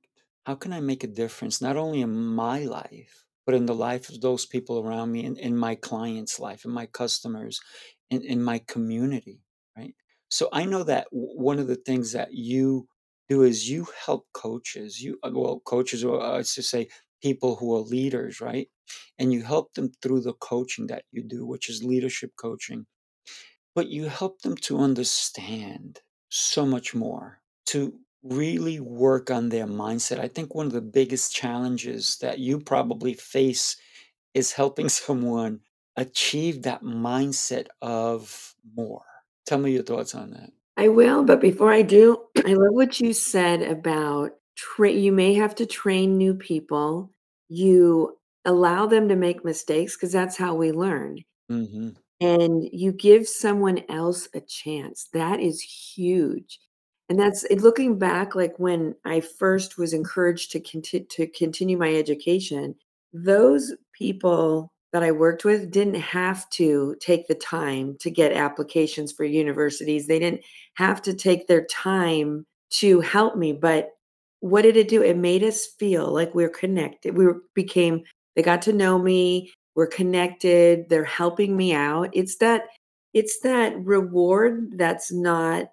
[0.44, 4.08] How can I make a difference, not only in my life, but in the life
[4.08, 7.60] of those people around me, in, in my clients' life, in my customers,
[8.10, 9.40] in, in my community,
[9.76, 9.94] right?
[10.30, 12.88] So I know that w- one of the things that you
[13.28, 16.88] do is you help coaches, you, uh, well, coaches, or uh, I should say,
[17.22, 18.68] people who are leaders, right?
[19.18, 22.86] and you help them through the coaching that you do, which is leadership coaching.
[23.74, 26.00] But you help them to understand
[26.30, 30.18] so much more to really work on their mindset.
[30.18, 33.76] I think one of the biggest challenges that you probably face
[34.34, 35.60] is helping someone
[35.96, 39.04] achieve that mindset of more.
[39.46, 40.50] Tell me your thoughts on that.
[40.76, 45.34] I will, but before I do, I love what you said about tra you may
[45.34, 47.12] have to train new people.
[47.48, 51.94] You allow them to make mistakes because that's how we learn, Mhm.
[52.20, 55.08] and you give someone else a chance.
[55.12, 56.60] That is huge,
[57.12, 61.76] and that's it looking back, like, when I first was encouraged to conti to continue
[61.76, 62.74] my education,
[63.12, 69.12] those people that I worked with didn't have to take the time to get applications
[69.12, 70.06] for universities.
[70.06, 70.40] They didn't
[70.76, 72.46] have to take their time
[72.80, 73.90] to help me, but
[74.40, 75.02] what did it do?
[75.02, 77.14] It made us feel like we're connected.
[77.14, 78.04] We became
[78.36, 82.08] they got to know me, we're connected, they're helping me out.
[82.14, 82.62] It's that
[83.12, 85.66] it's that reward that's not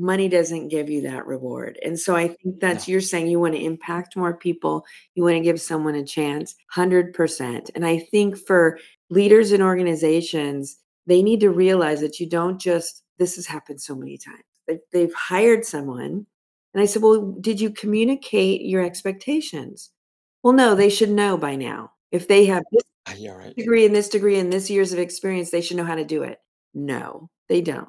[0.00, 1.78] money doesn't give you that reward.
[1.84, 2.52] And so I think Yeah.
[2.60, 4.84] that's you're saying you want to impact more people,
[5.14, 7.70] you want to give someone a chance, 100%.
[7.74, 8.78] And I think for
[9.10, 13.96] leaders and organizations, they need to realize that you don't just this has happened so
[13.96, 14.42] many times.
[14.68, 16.26] They, they've hired someone
[16.74, 19.90] and I said, "Well, did you communicate your expectations?"
[20.42, 21.92] Well, no, they should know by now.
[22.12, 23.56] If they have this Ah, yeah, right.
[23.56, 26.22] degree and this degree and this years of experience, they should know how to do
[26.22, 26.38] it.
[26.74, 27.88] No, they don't.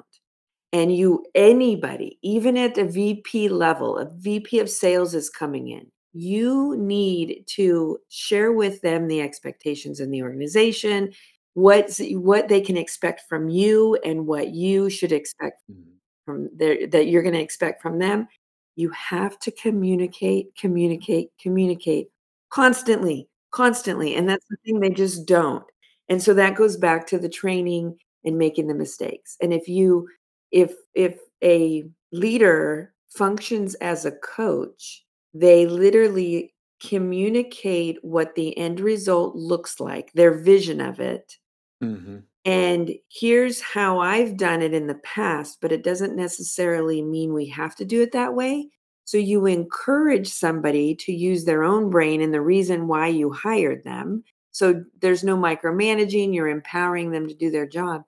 [0.72, 5.90] And you anybody, even at the VP level, a VP of sales is coming in.
[6.12, 11.12] You need to share with them the expectations in the organization,
[11.54, 15.82] what's what they can expect from you and what you should expect Mhm.
[16.24, 18.28] from their that you're gonna expect from them.
[18.76, 22.10] You have to communicate, communicate, communicate
[22.50, 25.64] constantly, constantly, and that's the thing they just don't.
[26.08, 29.36] And so that goes back to the training and making the mistakes.
[29.40, 30.08] And if you
[30.52, 39.36] if if a leader functions as a coach, they literally communicate what the end result
[39.36, 41.38] looks like, their vision of it,
[41.82, 42.24] Mhm.
[42.44, 47.46] and here's how I've done it in the past, but it doesn't necessarily mean we
[47.46, 48.70] have to do it that way.
[49.04, 53.84] So you encourage somebody to use their own brain and the reason why you hired
[53.84, 54.24] them.
[54.52, 58.04] So there's no micromanaging, you're empowering them to do their job.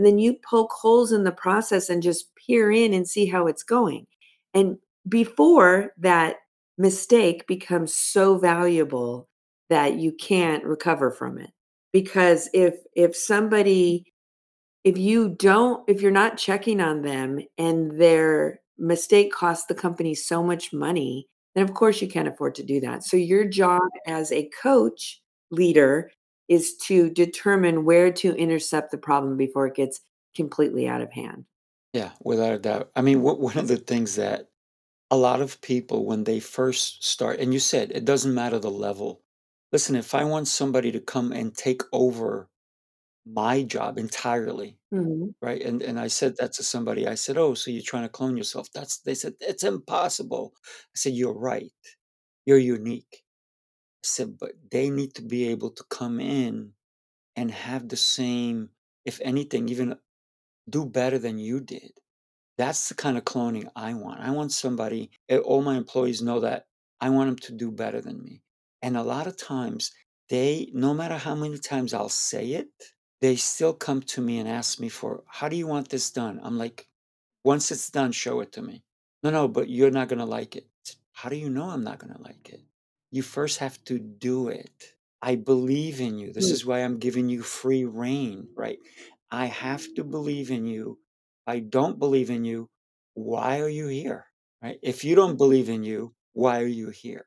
[0.00, 3.46] And then you poke holes in the process and just peer in and see how
[3.46, 4.06] it's going.
[4.54, 6.36] And before that
[6.78, 9.28] mistake becomes so valuable
[9.68, 11.50] that you can't recover from it
[11.92, 14.06] because if if somebody
[14.84, 20.14] if you don't if you're not checking on them and their mistake costs the company
[20.14, 23.82] so much money then of course you can't afford to do that so your job
[24.06, 26.10] as a coach leader
[26.50, 30.02] is to determine where to intercept the problem before it gets
[30.36, 31.46] completely out of hand
[31.92, 32.90] Yeah, without a doubt.
[32.94, 34.50] I mean, one one of the things that
[35.10, 38.70] a lot of people, when they first start and you said it doesn't matter the
[38.70, 39.22] level.
[39.72, 42.50] Listen, if I want somebody to come and take over
[43.26, 45.32] my job entirely, Mhm.
[45.42, 45.62] right?
[45.62, 47.06] And and I said that to somebody.
[47.08, 50.96] I said, "Oh, so you're trying to clone yourself?" That's they said, "It's impossible." I
[50.96, 51.72] said, "You're right.
[52.46, 53.24] You're unique."
[54.02, 56.74] Said, "But they need to be able to come in
[57.36, 58.70] and have the same,
[59.04, 59.98] if anything, even
[60.68, 61.92] do better than you did."
[62.58, 64.20] That's the kind of cloning I want.
[64.20, 66.66] I want somebody eh, all my employees know that
[67.00, 68.42] I want them to do better than me.
[68.82, 69.92] And a lot of times,
[70.28, 72.70] they no matter how many times I'll say it,
[73.20, 76.40] they still come to me and ask me for, "How do you want this done?"
[76.42, 76.88] I'm like,
[77.44, 78.84] "Once it's done, show it to me."
[79.22, 80.68] "No, no, but you're not gonna like it."
[81.12, 82.62] "How do you know I'm not gonna like it?"
[83.10, 84.94] "You first have to do it.
[85.22, 86.32] I believe in you.
[86.32, 86.52] This Mm.
[86.52, 88.78] is why I'm giving you free rein, right?
[89.30, 91.00] I have to believe in you.
[91.46, 92.70] I don't believe in you.
[93.14, 94.26] Why are you here?
[94.62, 94.78] Right?
[94.82, 97.26] If you don't believe in you, why are you here?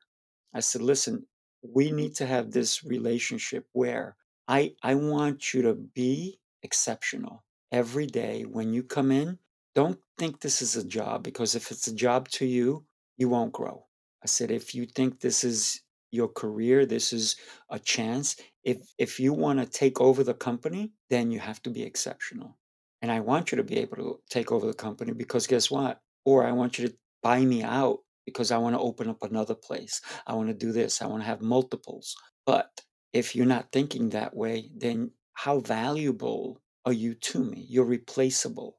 [0.54, 1.26] I said, listen,
[1.62, 4.16] we need to have this relationship where
[4.48, 9.38] I I want you to be exceptional every day when you come in.
[9.74, 12.86] Don't think this is a job because if it's a job to you,
[13.18, 13.86] you won't grow.
[14.24, 17.36] I said, if you think this is your career, this is
[17.70, 18.36] a chance.
[18.62, 22.56] If if you want to take over the company, then you have to be exceptional.
[23.02, 26.00] And I want you to be able to take over the company because guess what?
[26.24, 29.54] Or I want you to buy me out because I want to open up another
[29.54, 30.00] place.
[30.26, 31.02] I want to do this.
[31.02, 32.16] I want to have multiples.
[32.46, 32.70] But
[33.12, 37.66] if you're not thinking that way, then how valuable are you to me?
[37.68, 38.78] You're replaceable.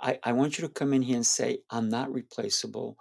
[0.00, 2.96] I, I want you to come in here and say, I'm not replaceable.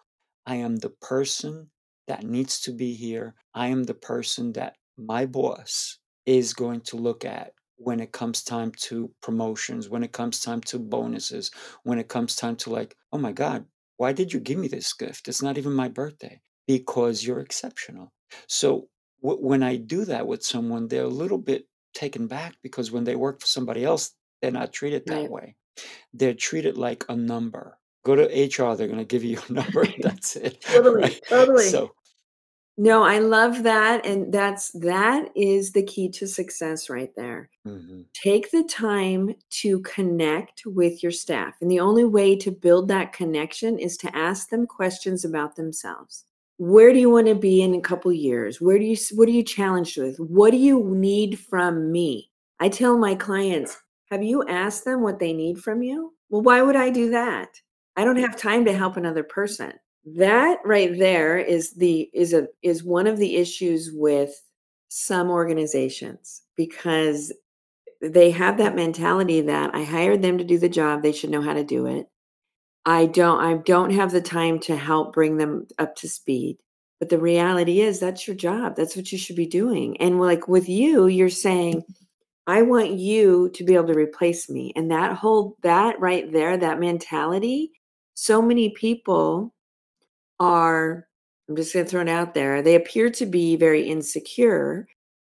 [0.45, 1.71] I am the person
[2.07, 3.35] that needs to be here.
[3.53, 8.43] I am the person that my boss is going to look at when it comes
[8.43, 11.51] time to promotions, when it comes time to bonuses,
[11.83, 13.65] when it comes time to like, oh my God,
[13.97, 15.27] why did you give me this gift?
[15.27, 18.13] It's not even my birthday because you're exceptional.
[18.47, 18.89] So
[19.23, 23.03] w- when I do that with someone, they're a little bit taken back because when
[23.03, 25.29] they work for somebody else, they're not treated that Right.
[25.29, 25.55] way.
[26.13, 27.80] They're treated like a number.
[28.03, 29.85] Go to HR, they're going to give you your number.
[29.99, 30.61] That's it.
[30.61, 31.21] Totally, Right.
[31.29, 31.69] totally.
[31.69, 31.93] So,
[32.77, 37.49] No, I love that, and that's that is the key to success right there.
[37.67, 42.87] mhm, Take the time to connect with your staff, and the only way to build
[42.87, 46.25] that connection is to ask them questions about themselves.
[46.57, 48.61] Where do you wanna be in a couple years?
[48.61, 50.17] Where do you what are you challenged with?
[50.19, 52.31] What do you need from me?
[52.59, 53.77] I tell my clients,
[54.11, 57.49] "Have you asked them what they need from you?" "Well, why would I do that?
[57.95, 59.73] I don't have time to help another person."
[60.05, 64.33] That right there is the is a is one of the issues with
[64.89, 67.31] some organizations because
[68.01, 71.41] they have that mentality that I hired them to do the job, they should know
[71.41, 72.07] how to do it.
[72.85, 76.57] I don't I don't have the time to help bring them up to speed.
[76.99, 78.75] But the reality is that's your job.
[78.75, 79.97] That's what you should be doing.
[79.97, 81.83] And like with you, you're saying,
[82.47, 84.73] I want you to be able to replace me.
[84.75, 87.71] And that whole that right there, that mentality,
[88.15, 89.53] so many people
[90.39, 91.07] are
[91.49, 92.61] I'm just going to throw it out there.
[92.61, 94.87] They appear to be very insecure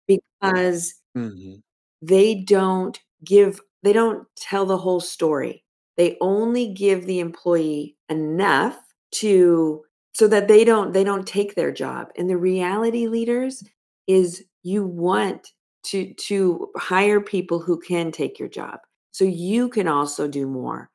[0.08, 1.62] because mhm,
[2.02, 5.64] they don't give they don't tell the whole story.
[5.96, 8.78] They only give the employee enough
[9.16, 12.08] to so that they don't they don't take their job.
[12.16, 13.62] And the reality leaders
[14.06, 15.52] is you want
[15.84, 18.80] to to hire people who can take your job.
[19.12, 20.90] So you can also do more.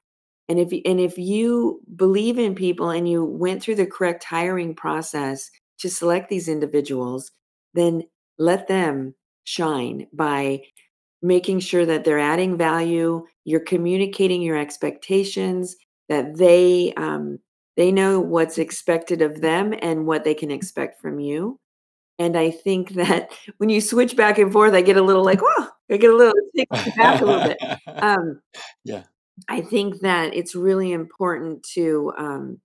[0.50, 4.24] And if you, and if you believe in people and you went through the correct
[4.24, 7.32] hiring process to select these individuals,
[7.74, 8.04] then
[8.38, 9.16] let them
[9.46, 10.62] shine by
[11.22, 15.76] making sure that they're adding value, you're communicating your expectations,
[16.10, 17.40] that they um,
[17.76, 21.60] they know what's expected of them and what they can expect from you.
[22.20, 25.40] And I think that when you switch back and forth, I get a little like,
[25.42, 27.58] oh, I get a little it back a little bit.
[28.04, 28.42] Um,
[28.84, 29.04] yeah.
[29.50, 32.62] I think that it's really important to um,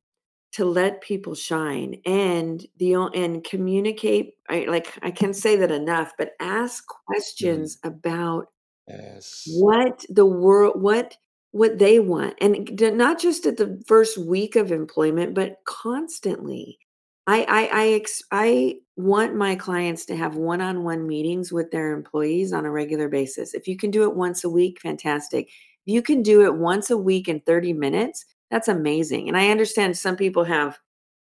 [0.52, 4.34] to let people shine and the o- and communicate.
[4.50, 6.84] I like I can't say that enough, but ask
[7.40, 8.48] Mm, questions about
[8.88, 9.62] yes.
[9.62, 11.16] what the world what
[11.52, 16.78] what they want, and d not just at the first week of employment, but constantly.
[17.26, 22.52] I I I ex I want my clients to have one-on-one meetings with their employees
[22.52, 23.54] on a regular basis.
[23.54, 25.48] If you can do it once a week, fantastic.
[25.88, 29.96] You can do it once a week in 30 minutes, that's amazing, and I understand
[29.96, 30.78] some people have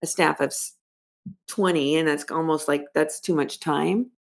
[0.02, 0.54] a staff of
[1.48, 4.12] 20, and that's almost like that's too much time.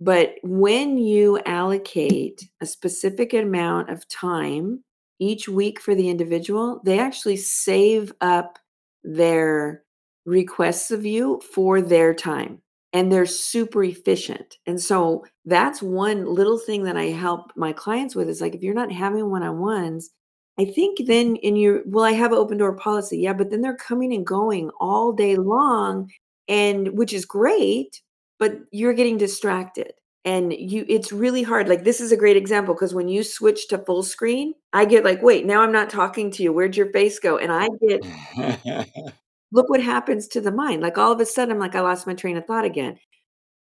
[0.00, 4.84] But when you allocate a specific amount of time
[5.18, 8.60] each week for the individual, they actually save up
[9.02, 9.82] their
[10.26, 12.61] requests of you for their time
[12.92, 14.58] and they're super efficient.
[14.66, 18.62] And so that's one little thing that I help my clients with is like if
[18.62, 20.10] you're not having one-on-ones,
[20.58, 23.18] I think then in your well, I have an open door policy.
[23.18, 26.10] Yeah, but then they're coming and going all day long
[26.48, 28.02] and which is great,
[28.38, 29.92] but you're getting distracted
[30.24, 33.68] and you it's really hard like this is a great example because when you switch
[33.68, 36.90] to full screen i get like wait now i'm not talking to you where'd your
[36.92, 39.12] face go and i get
[39.52, 42.06] look what happens to the mind like all of a sudden i'm like i lost
[42.06, 42.98] my train of thought again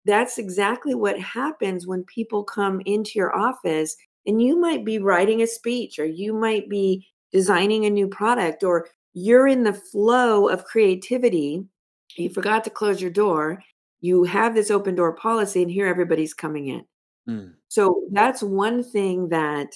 [0.07, 5.43] that's exactly what happens when people come into your office and you might be writing
[5.43, 10.49] a speech or you might be designing a new product or you're in the flow
[10.49, 11.65] of creativity.
[12.17, 13.63] You forgot to close your door.
[14.01, 16.85] You have this open door policy, and here everybody's coming in.
[17.29, 19.69] Mm, So that's one thing that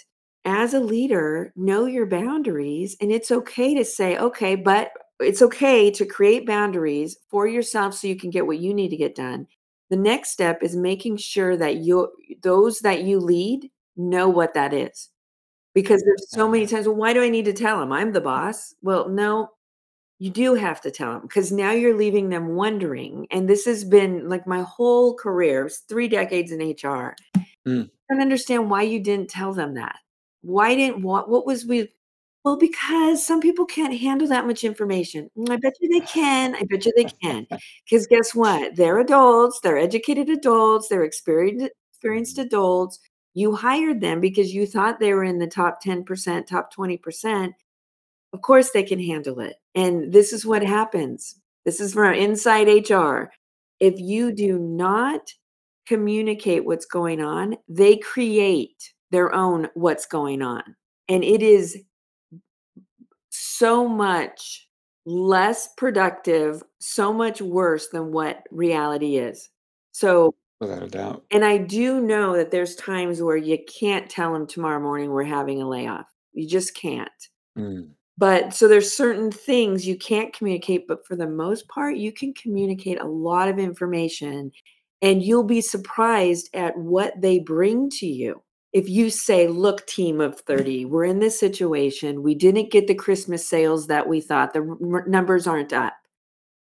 [0.45, 2.97] as a leader, know your boundaries.
[3.01, 4.91] And it's okay to say, okay, but
[5.21, 8.97] it's okay to create boundaries for yourself so you can get what you need to
[8.97, 9.47] get done.
[9.91, 12.13] The next step is making sure that you
[12.43, 15.09] those that you lead know what that is.
[15.75, 17.93] Because there's so many times, well, why do I need to tell them?
[17.93, 18.75] I'm the boss.
[18.83, 19.51] Well, no,
[20.19, 23.27] you do have to tell them because now you're leaving them wondering.
[23.31, 27.15] And this has been like my whole career, three decades in HR
[27.67, 27.89] mm.
[28.11, 29.97] don't understand why you didn't tell them that.
[30.43, 31.89] Why didn't what what was we
[32.45, 35.31] well, because some people can't handle that much information.
[35.37, 36.55] "Mm, I bet you they can.
[36.55, 37.47] I bet you they can.
[37.85, 38.77] Because guess what?
[38.77, 43.01] They're adults, they're educated adults, they're experienced experienced adults.
[43.35, 47.53] You hired them because you thought they were in the top 10%, top 20%.
[48.33, 49.57] Of course they can handle it.
[49.75, 51.37] And this is what happens.
[51.65, 53.31] This is from inside HR.
[53.81, 55.33] If you do not
[55.87, 60.63] communicate what's going on, they create their own what's going on.
[61.09, 61.77] And it is
[63.59, 64.69] so much
[65.05, 69.49] less productive, so much worse than what reality is.
[69.93, 71.25] So Without a doubt.
[71.31, 75.25] and I do know that there's times where you can't tell them tomorrow morning we're
[75.25, 76.07] having a layoff.
[76.33, 77.11] You just can't.
[77.57, 77.91] Mm.
[78.19, 82.35] But so there's certain things you can't communicate, but for the most part, you can
[82.35, 84.51] communicate a lot of information
[85.01, 88.43] and you'll be surprised at what they bring to you.
[88.73, 92.23] If you say, look, team of 30, we're in this situation.
[92.23, 94.61] We didn't get the Christmas sales that we thought, the
[94.93, 95.95] r- numbers aren't up.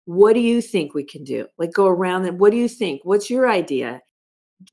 [0.05, 1.47] What do you think we can do?
[1.59, 3.01] Like go around and what do you think?
[3.05, 4.03] What's your idea?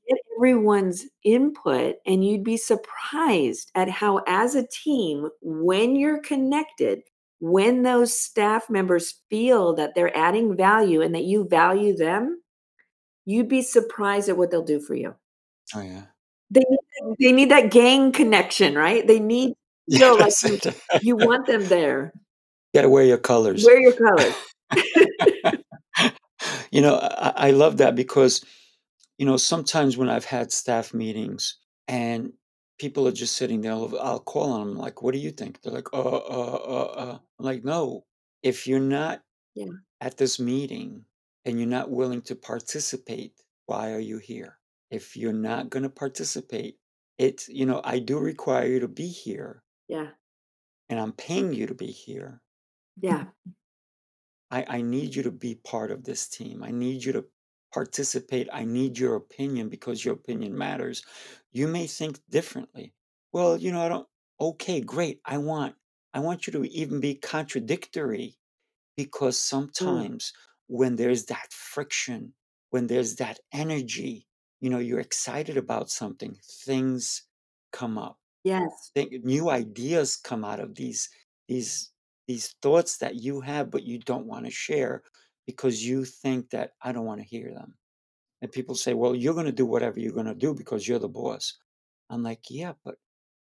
[0.08, 7.02] Get everyone's input, and you'd be surprised at how, as a team, when you're connected,
[7.40, 12.40] when those staff members feel that they're adding value and that you value them,
[13.26, 15.14] you'd be surprised at what they'll do for you.
[15.74, 16.04] Oh yeah.
[16.50, 16.62] They
[17.18, 19.06] they need that gang connection, right?
[19.06, 19.54] They need
[19.86, 20.58] you know, like you,
[21.02, 22.12] you want them there.
[22.74, 23.64] gotta wear your colors.
[23.64, 24.34] Wear your colors.
[26.70, 28.44] you know, I, I love that because,
[29.18, 31.56] you know, sometimes when I've had staff meetings
[31.88, 32.32] and
[32.78, 35.60] people are just sitting there, I'll, I'll call on them like, "What do you think?"
[35.62, 38.04] They're like, "Uh, uh, uh, uh." I'm like, "No,
[38.42, 39.22] if you're not
[39.54, 39.66] Yeah.
[40.00, 41.04] at this meeting
[41.44, 43.32] and you're not willing to participate,
[43.66, 44.58] why are you here?
[44.90, 46.76] If you're not going to participate,
[47.18, 50.14] it's you know, I do require you to be here, Yeah.
[50.88, 52.42] and I'm paying you to be here."
[52.96, 53.30] Yeah.
[54.50, 56.62] I, I need you to be part of this team.
[56.62, 57.26] I need you to
[57.72, 58.48] participate.
[58.52, 61.04] I need your opinion because your opinion matters.
[61.52, 62.94] You may think differently.
[63.32, 64.08] Well, you know, I don't
[64.40, 65.20] okay, great.
[65.24, 65.76] I want
[66.12, 68.38] I want you to even be contradictory
[68.96, 69.38] because
[69.80, 70.08] Mm.
[70.08, 70.32] sometimes
[70.68, 72.34] when there's that friction,
[72.70, 74.28] when there's that energy,
[74.64, 76.36] you know, you're excited about something,
[76.66, 77.28] things
[77.72, 78.92] come up Yes.
[78.94, 81.08] think new ideas come out of these
[81.48, 81.92] these
[82.26, 85.02] these thoughts that you have but you don't want to share
[85.46, 87.76] because you think that I don't want to hear them.
[88.42, 90.98] And people say, "Well, you're going to do whatever you're going to do because you're
[91.00, 91.58] the boss."
[92.10, 92.98] I'm like, "Yeah, but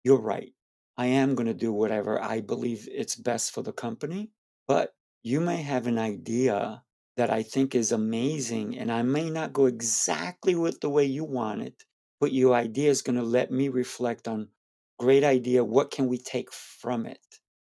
[0.03, 0.53] you're right.
[0.97, 4.31] I am going to do whatever I believe it's best for the company,
[4.67, 6.82] but you may have an idea
[7.17, 11.23] that I think is amazing and I may not go exactly with the way you
[11.23, 11.83] want it,
[12.19, 14.49] but your idea is going to let me reflect on
[14.97, 17.19] great idea, what can we take from it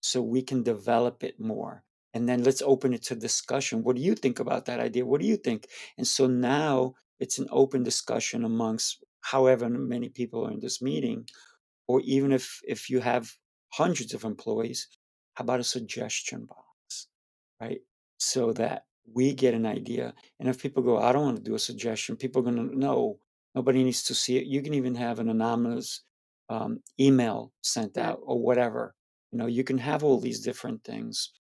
[0.01, 1.84] so we can develop it more?
[2.13, 3.84] And then let's open it to discussion.
[3.84, 5.05] What do you think about that idea?
[5.05, 5.67] What do you think?
[5.97, 11.25] And so now it's an open discussion amongst however many people are in this meeting
[11.88, 13.31] or even if if you have
[13.69, 14.88] hundreds of employees
[15.36, 17.07] how about a suggestion box
[17.61, 17.81] right
[18.17, 21.56] so that we get an idea and if people go i don't want to do
[21.56, 23.18] a suggestion people are going to know
[23.56, 24.47] nobody needs to see it.
[24.47, 26.01] You can even have an anonymous
[26.49, 28.95] um, email sent out or whatever
[29.32, 31.32] you know you can have all these different things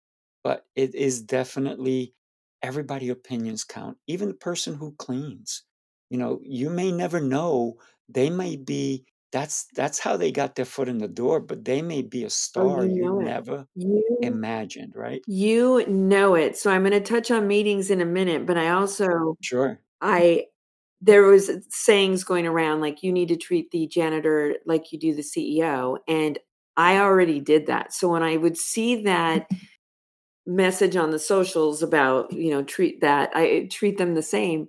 [0.44, 2.14] but it is definitely
[2.62, 5.64] everybody opinions count even the person who cleans
[6.08, 7.74] you know you may never know
[8.08, 11.82] they may be that's that's how they got their foot in the door but they
[11.82, 13.34] may be a Oh, star you you know it.
[13.34, 16.56] never You imagined right you know it.
[16.58, 20.46] So I'm going to touch on meetings in a minute, but I also sure I
[21.02, 25.14] there was sayings going around like you need to treat the janitor like you do
[25.14, 26.38] the CEO and
[26.76, 27.92] I already did that.
[27.94, 29.48] So when I would see that
[30.46, 34.68] message on the socials about, you know, treat that I treat them the same.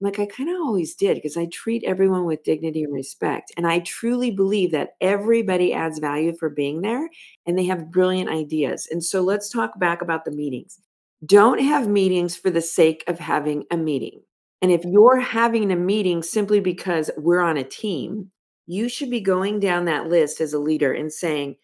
[0.00, 3.52] Like I kind of always did because I treat everyone with dignity and respect.
[3.56, 7.08] And I truly believe that everybody adds value for being there
[7.46, 8.86] and they have brilliant ideas.
[8.90, 10.78] And so let's talk back about the meetings.
[11.26, 14.20] Don't have meetings for the sake of having a meeting.
[14.62, 18.30] And if you're having a meeting simply because we're on a team,
[18.66, 21.56] you should be going down that list as a leader and saying,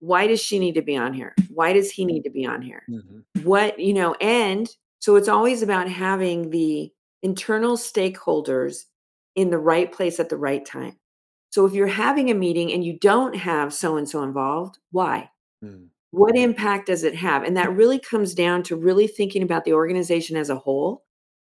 [0.00, 1.34] why does she need to be on here?
[1.48, 2.82] Why does he need to be on here?
[2.90, 3.22] Mhm.
[3.44, 6.90] what you know and so it's always about having the
[7.26, 8.84] internal stakeholders
[9.34, 10.96] in the right place at the right time
[11.50, 15.28] so if you're having a meeting and you don't have so and so involved why
[15.64, 15.86] Mm.
[16.10, 19.72] what impact does it have and that really comes down to really thinking about the
[19.72, 21.02] organization as a whole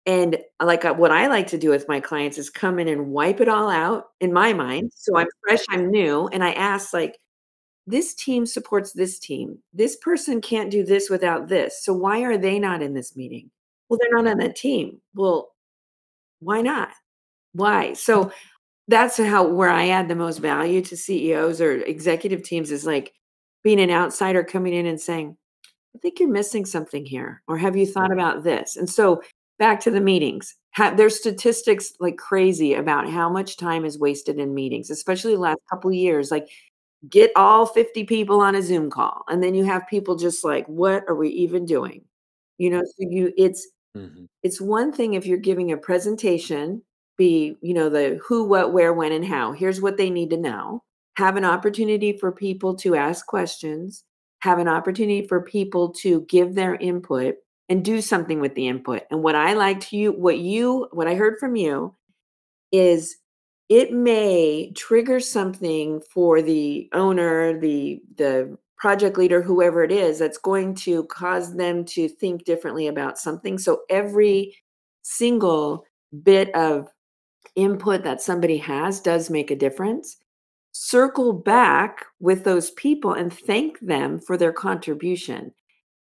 [0.05, 3.07] and like uh, what i like to do with my clients is come in and
[3.07, 6.93] wipe it all out in my mind so i'm fresh i'm new and i ask
[6.93, 7.17] like
[7.87, 9.59] this team supports this team.
[9.73, 11.83] This person can't do this without this.
[11.83, 13.49] So why are they not in this meeting?
[13.87, 14.99] Well, they're not on that team.
[15.15, 15.49] Well,
[16.39, 16.89] why not?
[17.53, 17.93] Why?
[17.93, 18.31] So
[18.87, 23.13] that's how where I add the most value to CEOs or executive teams is like
[23.63, 25.35] being an outsider coming in and saying,
[25.95, 27.41] I think you're missing something here.
[27.47, 28.19] Or have you thought mm-hmm.
[28.19, 28.77] about this?
[28.77, 29.21] And so
[29.59, 30.55] back to the meetings.
[30.75, 35.41] Ha there's statistics like crazy about how much time is wasted in meetings, especially the
[35.41, 36.47] last couple years, like,
[37.09, 40.67] get all 50 people on a Zoom call, and then you have people just like,
[40.67, 42.03] "What are we even doing?"
[42.57, 43.67] You know, so you it's
[43.97, 44.27] Mhm.
[44.43, 46.81] it's one thing if you're giving a presentation,
[47.17, 49.51] be, you know, the who, what, where, when, and how.
[49.51, 50.83] Here's what they need to know.
[51.17, 54.03] Have an opportunity for people to ask questions,
[54.39, 57.35] have an opportunity for people to give their input
[57.69, 59.03] and do something with the input.
[59.11, 61.95] And what I liked to you what you what I heard from you
[62.71, 63.17] is
[63.69, 70.37] it may trigger something for the owner, the the project leader, whoever it is, that's
[70.37, 73.57] going to cause them to think differently about something.
[73.57, 74.55] So every
[75.03, 75.85] single
[76.23, 76.87] bit of
[77.55, 80.17] input that somebody has does make a difference.
[80.73, 85.53] Circle back with those people and thank them for their contribution.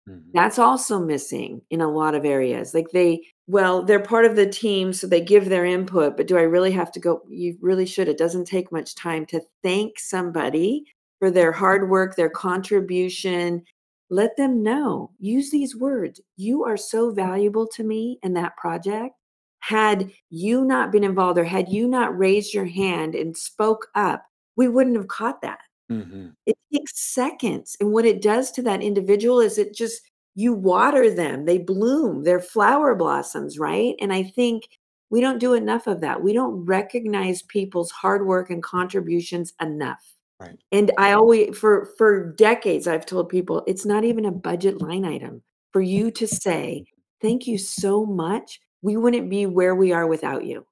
[0.08, 0.22] Mhm.
[0.32, 2.74] That's also missing in a lot of areas.
[2.74, 6.38] Like they well, they're part of the team, so they give their input, but do
[6.38, 7.22] I really have to go?
[7.28, 8.08] You really should.
[8.08, 10.84] It doesn't take much time to thank somebody
[11.21, 13.62] for their hard work, their contribution.
[14.11, 15.12] Let them know.
[15.21, 16.21] Use these words.
[16.37, 19.14] You are so valuable to me in that project.
[19.61, 24.25] Had you not been involved or had you not raised your hand and spoke up,
[24.57, 25.61] we wouldn't have caught that.
[25.91, 26.35] Mhm.
[26.47, 30.03] It takes seconds, and what it does to that individual is it just
[30.37, 33.95] you water them, they bloom, they're flower blossoms, right?
[34.01, 34.68] And I think
[35.11, 36.23] we don't do enough of that.
[36.23, 40.14] We don't recognize people's hard work and contributions enough.
[40.41, 40.59] Right.
[40.72, 45.05] And I always for for decades, I've told people, it's not even a budget line
[45.05, 46.84] item for you to say,
[47.20, 48.61] "Thank you so much.
[48.82, 50.66] We wouldn't be where we are without you."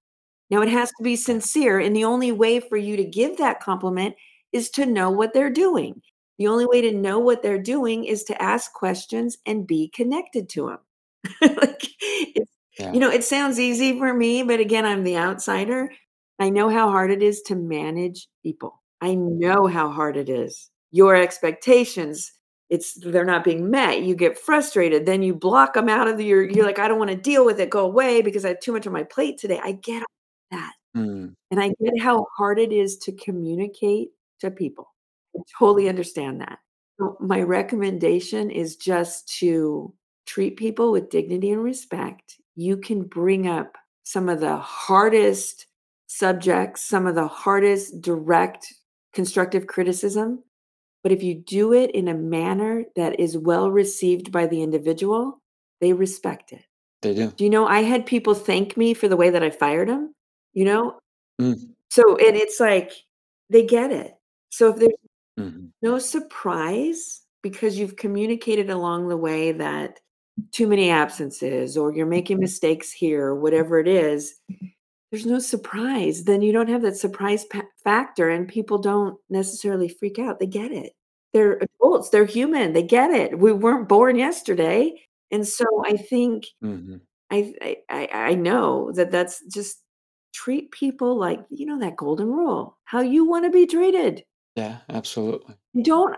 [0.50, 3.60] Now it has to be sincere, and the only way for you to give that
[3.60, 4.16] compliment
[4.52, 6.02] is to know what they're doing.
[6.38, 10.48] The only way to know what they're doing is to ask questions and be connected
[10.50, 10.78] to 'em.
[11.42, 12.52] Like, it's
[12.92, 15.92] you know, it sounds easy for me, but again, I'm the outsider.
[16.40, 18.80] I know how hard it is to manage people.
[19.00, 20.70] I know how hard it is.
[20.90, 22.32] Your expectations,
[22.70, 26.48] it's they're not being met, you get frustrated, then you block them out of your
[26.48, 28.86] you're like, "I don't wanna deal with it, go away because I have too much
[28.86, 30.02] on my plate today." I get
[30.50, 30.72] that.
[30.96, 31.34] Mm.
[31.50, 34.88] And I get how hard it is to communicate to people.
[35.36, 36.58] I totally understand that.
[36.98, 39.92] So, my recommendation is just to
[40.26, 42.36] treat people with dignity and respect.
[42.56, 45.66] You can bring up some of the hardest
[46.06, 48.74] subjects, some of the hardest direct
[49.12, 50.42] constructive criticism,
[51.02, 55.40] but if you do it in a manner that is well received by the individual,
[55.80, 56.64] they respect it.
[57.02, 57.32] They do.
[57.36, 60.14] Do you know, I had people thank me for the way that I fired them,
[60.52, 60.98] you know?
[61.40, 61.72] Mm.
[61.90, 62.92] So and it's like,
[63.48, 64.14] they get it.
[64.50, 64.92] So if there's
[65.38, 65.70] Mhm.
[65.82, 70.00] no surprise because you've communicated along the way that
[70.50, 74.34] too many absences or you're making mistakes here, whatever it is,
[75.10, 76.24] there's no surprise.
[76.24, 80.38] Then you don't have that surprise pa factor and people don't necessarily freak out.
[80.38, 80.92] They get it.
[81.32, 83.38] They're adults, they're human, they get it.
[83.38, 84.94] We weren't born yesterday.
[85.30, 87.00] And so I think Mhm.
[87.30, 87.54] I
[87.90, 89.82] I I know that that's just
[90.32, 94.24] treat people like you know that golden rule, how you wanna be treated.
[94.56, 95.56] Yeah, absolutely.
[95.82, 96.16] Don't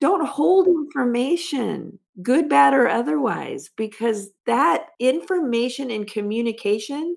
[0.00, 7.16] don't hold information, good, bad, or otherwise, because that information and communication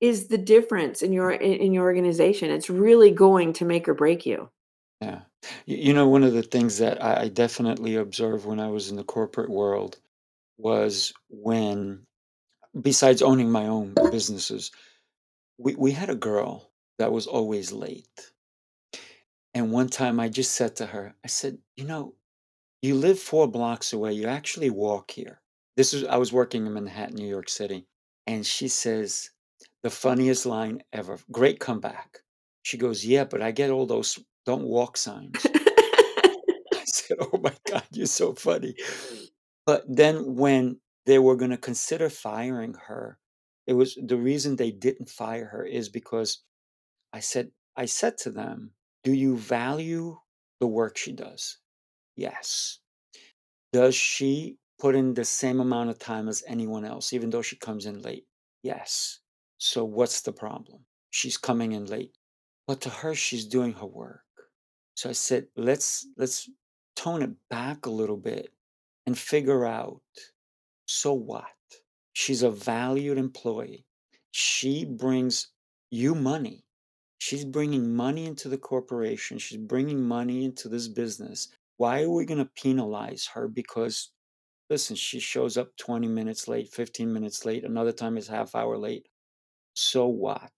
[0.00, 2.50] is the difference in your in your organization.
[2.50, 4.50] It's really going to make or break you.
[5.00, 5.20] Yeah.
[5.66, 8.96] You know, one of the things that I I definitely observed when I was in
[8.96, 9.98] the corporate world
[10.58, 12.06] was when
[12.80, 14.70] besides owning my own businesses,
[15.58, 18.32] we we had a girl that was always late.
[19.54, 22.14] And one time I just said to her, I said, "You know,
[22.82, 25.40] you live 4 blocks away, you actually walk here."
[25.76, 27.86] This is I was working in Manhattan, New York City,
[28.26, 29.30] and she says
[29.82, 32.18] the funniest line ever, great comeback.
[32.62, 37.54] She goes, "Yeah, but I get all those don't walk' signs." I said, "Oh my
[37.66, 38.74] god, you're so funny."
[39.66, 43.18] But then when they were gonna consider firing her,
[43.66, 46.42] it was the reason they didn't fire her is because
[47.12, 48.74] I said I said to them,
[49.04, 50.18] "Do you value
[50.60, 51.58] the work she does?"
[52.16, 52.80] "Yes."
[53.72, 57.56] "Does she put in the same amount of time as anyone else, even though she
[57.56, 58.26] comes in late?"
[58.62, 59.20] "Yes."
[59.60, 62.18] "So what's the problem?" "She's coming in late."
[62.66, 64.24] "But to her, she's doing her work."
[64.96, 66.50] So I said, "Let's let's
[66.96, 68.54] tone it back a little bit
[69.06, 70.02] and figure out,
[70.86, 71.46] so what?
[72.14, 73.86] She's a valued employee.
[74.32, 75.52] She brings
[75.90, 76.64] you money.
[77.18, 81.48] She's bringing money into the corporation, she's bringing money into this business.
[81.78, 84.12] Why are we gonna penalize her because
[84.70, 88.78] listen, she shows up 20 minutes late, 15 minutes late, another time is half hour
[88.78, 89.09] late.
[89.74, 90.52] So what?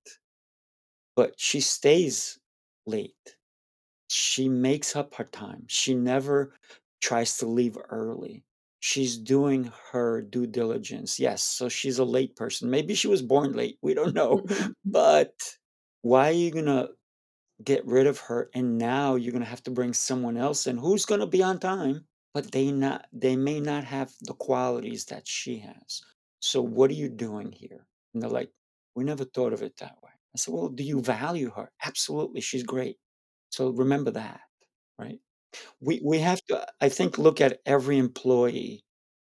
[1.17, 2.39] But she stays
[2.87, 3.37] late.
[4.09, 5.65] She makes up her time.
[5.69, 6.55] She never
[7.01, 8.45] tries to leave early.
[8.81, 11.19] She's doing her due diligence.
[11.21, 12.71] Yes, so she's a late person.
[12.71, 13.79] Maybe she was born late.
[13.83, 14.45] We don't know.
[14.85, 15.35] But
[16.03, 16.89] why are you gonna
[17.65, 21.07] get rid of her and now you're gonna have to bring someone else in who's
[21.07, 25.59] gonna be on time, but they not they may not have the qualities that she
[25.59, 26.03] has.
[26.41, 27.87] So what are you doing here?
[28.15, 28.51] And they're like,
[28.95, 30.11] we never thought of it that way.
[30.35, 31.71] I said, well, do you value her?
[31.85, 32.99] Absolutely, she's great.
[33.51, 34.41] So remember that,
[34.99, 35.21] right?
[35.81, 38.85] We we have to, I think, look at every employee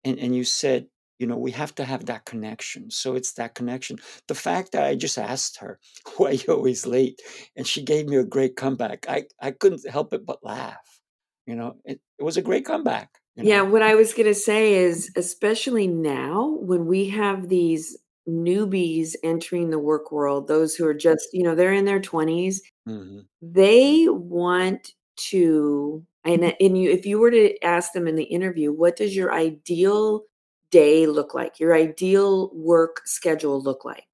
[0.04, 0.88] and and you said,
[1.18, 2.90] you know, we have to have that connection.
[2.90, 3.98] So it's that connection.
[4.28, 5.80] The fact that I just asked her,
[6.18, 7.20] "Why are you always late?"
[7.56, 9.06] and she gave me a great comeback.
[9.08, 11.00] I I couldn't help it but laugh.
[11.46, 13.20] You know, it, it was a great comeback.
[13.36, 17.96] You Yeah, what I was gonna say is, especially now when we have these
[18.28, 22.60] newbies entering the work world, those who are just, you know, they're in their 20s,
[22.86, 28.24] hmm they want to and and you if you were to ask them in the
[28.24, 30.22] interview, what does your ideal
[30.70, 31.60] day look like?
[31.60, 34.04] Your ideal work schedule look like?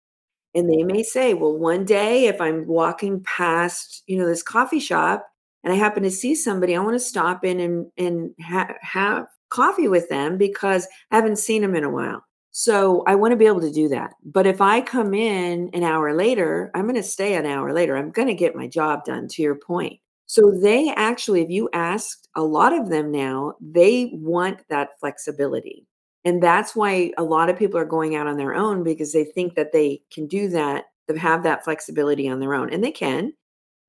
[0.54, 4.78] And they may say, well, one day if I'm walking past, you know, this coffee
[4.80, 5.26] shop
[5.64, 9.26] and I happen to see somebody, I want to stop in and and ha- have
[9.50, 12.24] coffee with them because I haven't seen them in a while.
[12.57, 14.14] So I want to be able to do that.
[14.24, 17.96] But if I come in an hour later, I'm going to stay an hour later.
[17.96, 19.98] I'm going to get my job done to your point.
[20.26, 25.84] So they actually, if you asked a lot of them now, they want that flexibility.
[26.24, 29.24] And that's why a lot of people are going out on their own because they
[29.24, 32.72] think that they can do that, to have that flexibility on their own.
[32.72, 33.32] And they can.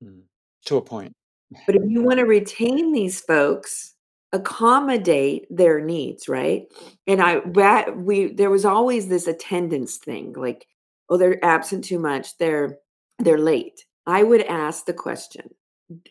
[0.03, 0.21] mm
[0.65, 1.13] To a point.
[1.67, 3.94] But if you want to retain these folks,
[4.35, 6.65] accommodate their needs, right?
[7.07, 10.67] And I that we there was always this attendance thing, like,
[11.09, 12.77] oh, they're absent too much, they're
[13.19, 13.85] they're late.
[14.05, 15.49] I would ask the question,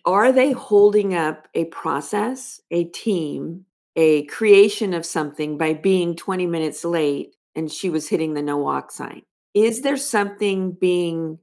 [0.05, 3.67] are they holding up a process, a team,
[3.97, 8.57] a creation of something by being 20 minutes late and she was hitting the no
[8.57, 9.23] walk sign?
[9.53, 11.39] Is there something being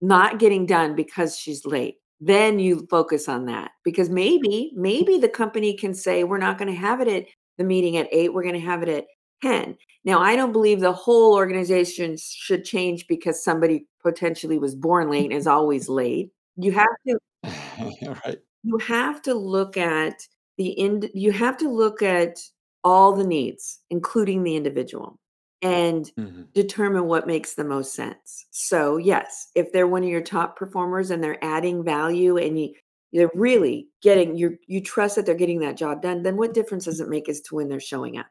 [0.00, 1.96] not getting done because she's late?
[2.20, 6.72] Then you focus on that because maybe, maybe the company can say, we're not going
[6.72, 7.24] to have it at
[7.58, 9.04] the meeting at eight, we're going to have it at
[9.42, 9.76] 10.
[10.04, 15.24] Now, I don't believe the whole organization should change because somebody potentially was born late
[15.24, 16.30] and is always late.
[16.56, 17.18] You have to
[18.24, 18.38] right.
[18.62, 20.14] you have to look at
[20.56, 22.38] the end you have to look at
[22.82, 25.18] all the needs, including the individual,
[25.62, 28.46] and hmm determine what makes the most sense.
[28.50, 32.74] So, yes, if they're one of your top performers and they're adding value and you
[33.12, 36.86] you're really getting you you trust that they're getting that job done, then what difference
[36.86, 38.26] does it make as to when they're showing up?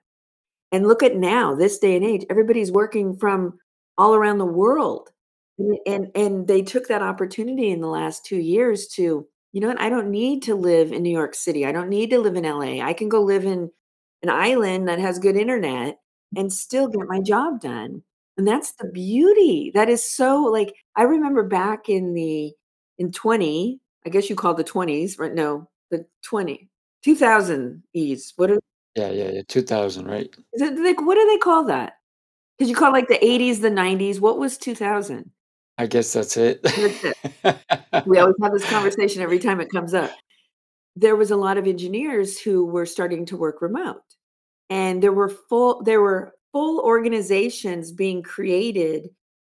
[0.71, 3.59] And look at now, this day and age, everybody's working from
[3.97, 5.11] all around the world.
[5.57, 9.67] And and and they took that opportunity in the last 2 years to, you know
[9.69, 11.65] what, I don't need to live in New York City.
[11.65, 12.82] I don't need to live in LA.
[12.86, 13.71] I can go live in
[14.23, 15.99] an island that has good internet
[16.36, 18.03] and still get my job done.
[18.38, 19.71] And that's the beauty.
[19.73, 22.51] That is so like I remember back in the
[22.97, 25.33] in 20, I guess you call the 20s, right?
[25.33, 26.69] No, the 20,
[27.03, 28.33] 2000 E's.
[28.36, 28.59] What are
[28.95, 29.41] Yeah, yeah, yeah.
[29.47, 30.33] 2000, right?
[30.53, 31.93] is it like what do they call that?
[32.57, 35.29] Because you call, like, the '80s, the '90s, what was 2000?
[35.77, 36.63] I guess that's it.
[36.63, 37.17] That's it.
[38.07, 40.11] We always have this conversation every time it comes up.
[40.95, 44.03] There was a lot of engineers who were starting to work remote,
[44.70, 49.09] and there were full there were full organizations being created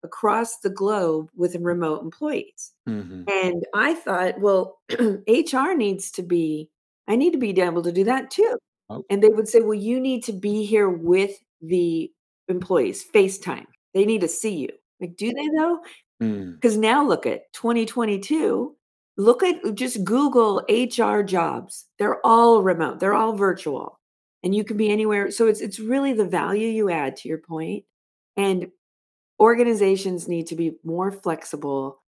[0.03, 2.74] across the globe with remote employees.
[2.88, 4.80] hmm And I thought, well,
[5.28, 6.70] HR needs to be
[7.07, 8.57] I need to be able to do that too.
[8.89, 12.12] Oh, And they would say, well, you need to be here with the
[12.47, 13.66] employees, FaceTime.
[13.93, 14.70] They need to see you.
[15.01, 15.80] Like, do they though?
[16.22, 18.76] mm, Because now look at 2022.
[19.18, 21.86] Look at just Google HR jobs.
[21.99, 22.99] They're all remote.
[22.99, 23.99] They're all virtual.
[24.43, 25.31] And you can be anywhere.
[25.31, 27.85] So it's it's really the value you add to your point.
[28.37, 28.71] And
[29.39, 32.01] organizations need to be more flexible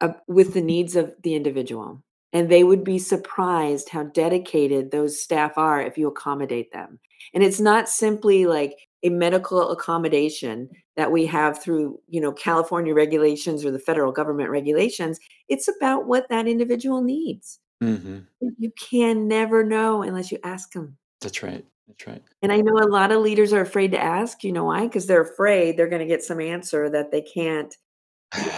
[0.00, 2.02] uh, with the needs of the individual.
[2.32, 7.00] And they would be surprised how dedicated those staff are if you accommodate them.
[7.32, 12.92] And it's not simply like a medical accommodation that we have through, you know, California
[12.92, 15.18] regulations or the federal government regulations.
[15.48, 17.60] It's about what that individual needs.
[17.80, 20.98] hmm You can never know unless you ask them.
[21.20, 21.64] That's right.
[21.86, 22.22] That's right.
[22.42, 24.44] And I know a lot of leaders are afraid to ask.
[24.44, 24.86] You know why?
[24.86, 27.74] Because they're afraid they're going to get some answer that they can't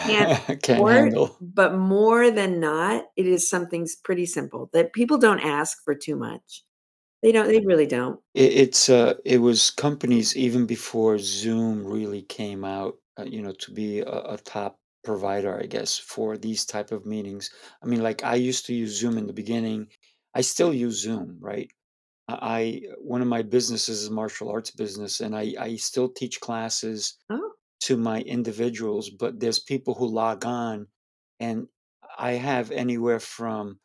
[0.07, 0.31] can't
[0.63, 1.37] Can't handle.
[1.41, 5.95] but more than not, it is something s pretty simple that people don't ask for
[5.95, 6.65] too much.
[7.23, 8.21] They don't they really don't.
[8.35, 13.53] It it's, uh it was companies even before Zoom really came out, uh, you know,
[13.53, 17.51] to be a a top provider, I guess, for these type of meetings.
[17.83, 19.89] I mean, like, I used to use Zoom in the beginning.
[20.35, 21.71] I still use Zoom, right?
[22.41, 27.17] I one of my businesses is martial arts business, and I I still teach classes
[27.31, 30.89] Oh, to my individuals, but there's people who log on,
[31.41, 31.69] and
[32.19, 33.81] I have anywhere from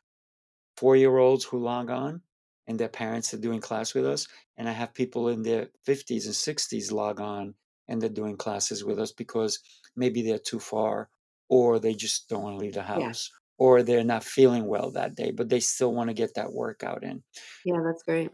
[0.77, 2.21] four-year-olds who log on,
[2.67, 4.27] and their parents are doing class with us,
[4.57, 7.55] and I have people in their 50s and 60s log on,
[7.87, 9.59] and they're doing classes with us because
[9.95, 11.09] maybe they're too far,
[11.49, 13.07] or they just don't wanna leave the yeah.
[13.07, 17.03] house, or they're not feeling well that day, but they still wanna get that workout
[17.03, 17.23] in.
[17.63, 18.31] Yeah, that's great.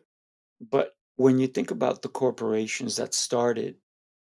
[0.59, 3.77] But when you think about the corporations that started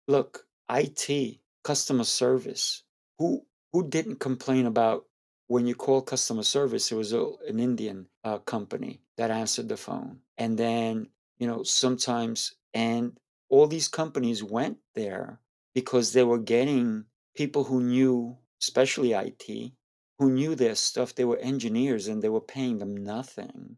[0.08, 2.84] Look, IT, customer service,
[3.20, 5.08] who who didn't complain about
[5.48, 9.78] when you call customer service, it was a an Indian, uh, company that answered the
[9.78, 13.20] phone, and then, you know, sometimes and
[13.50, 15.42] all these companies went there
[15.76, 17.06] because they were getting
[17.36, 19.76] people who knew, especially IT,
[20.24, 23.78] who knew their stuff, they were engineers, and they were paying them nothing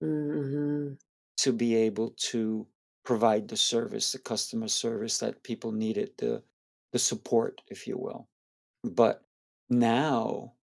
[0.00, 0.96] Mhm.
[1.38, 2.66] to be able to
[3.04, 6.42] provide the service, the customer service that people needed, the
[6.92, 8.28] the support, if you will.
[8.84, 9.24] But
[9.70, 10.56] now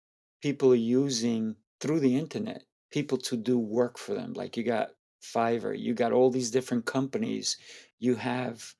[0.43, 4.35] people are using through the internet people to do work for them.
[4.35, 7.59] Like you got Fiverr, you got all these different companies.
[8.01, 8.74] You have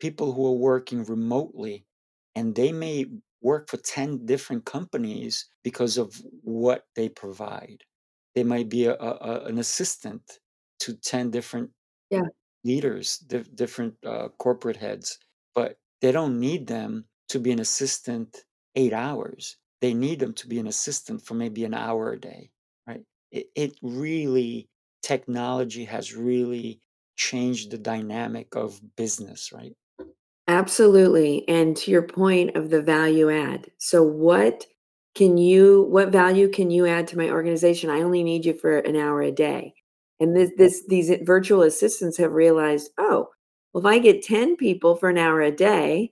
[0.00, 1.86] people who are working remotely
[2.34, 3.06] and they may
[3.40, 7.84] work for 10 different companies because of what they provide.
[8.34, 10.40] They might be a, a, an assistant
[10.80, 11.72] to 10 different
[12.10, 12.28] Yeah,
[12.64, 15.18] leaders, dif- different uh, corporate heads,
[15.54, 19.56] but they don't need them to be an assistant eight hours.
[19.80, 22.50] They need them to be an assistant for maybe an hour a day,
[22.86, 23.04] right?
[23.30, 24.68] It, it really,
[25.02, 26.80] technology has really
[27.16, 29.74] changed the dynamic of business, right?
[30.48, 33.70] Absolutely, and to your point of the value add.
[33.78, 34.66] So what
[35.14, 37.90] can you what value can you add to my organization?
[37.90, 39.74] I only need you for an hour a day.
[40.20, 43.28] And this this these virtual assistants have realized, "Oh,
[43.72, 46.10] well, if I get 10 people for an hour a day,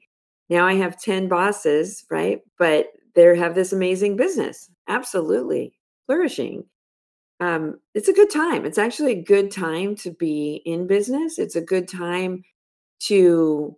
[0.50, 2.40] now I have 10 bosses, right?
[2.58, 5.74] But they have this amazing business." Absolutely
[6.06, 6.64] flourishing.
[7.40, 8.64] Um, it's a good time.
[8.64, 11.38] It's actually a good time to be in business.
[11.38, 12.42] It's a good time
[13.00, 13.76] to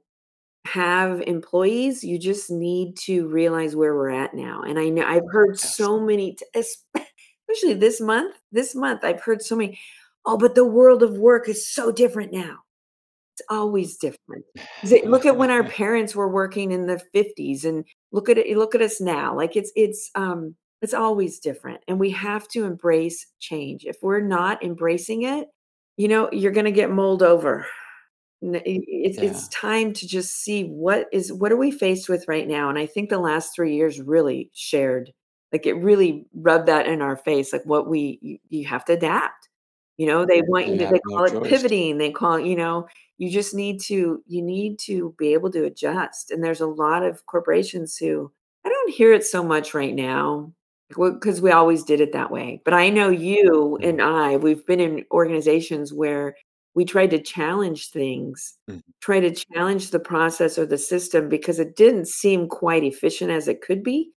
[0.73, 2.05] have employees.
[2.05, 4.63] You just need to realize where we're at now.
[4.63, 8.37] And I know I've heard so many, especially this month.
[8.53, 9.79] This month, I've heard so many.
[10.25, 12.59] Oh, but the world of work is so different now.
[13.35, 14.45] It's always different.
[14.83, 18.57] It- Look at when our parents were working in the fifties, and look at it.
[18.57, 19.35] Look at us now.
[19.35, 23.85] Like it's it's um it's always different, and we have to embrace change.
[23.85, 25.49] If we're not embracing it,
[25.97, 27.67] you know, you're going to get mulled over
[28.43, 29.25] it's yeah.
[29.25, 32.79] it's time to just see what is what are we faced with right now, and
[32.79, 35.13] I think the last 3 years really shared
[35.53, 38.93] like, it really rubbed that in our face, like, what we you you have to
[38.95, 39.49] adapt.
[39.97, 41.49] You know, they want you to they no call it choice.
[41.49, 42.87] pivoting, they call you know,
[43.19, 47.03] you just need to you need to be able to adjust, and there's a lot
[47.05, 48.31] of corporations who
[48.65, 50.53] I don't hear it so much right now,
[50.97, 54.81] because we always did it that way, but I know you and I, we've been
[54.81, 56.37] in organizations where
[56.79, 61.59] we tried to challenge things, mm, try to challenge the process or the system because
[61.59, 64.13] it didn't seem quite efficient as it could be.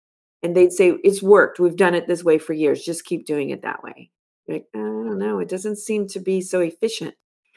[0.43, 1.57] And they'd say, It's worked.
[1.57, 2.83] We've done it this way for years.
[2.83, 4.11] Just keep doing it that way.
[4.45, 5.39] You're like, I don't know.
[5.39, 7.15] It doesn't seem to be so efficient.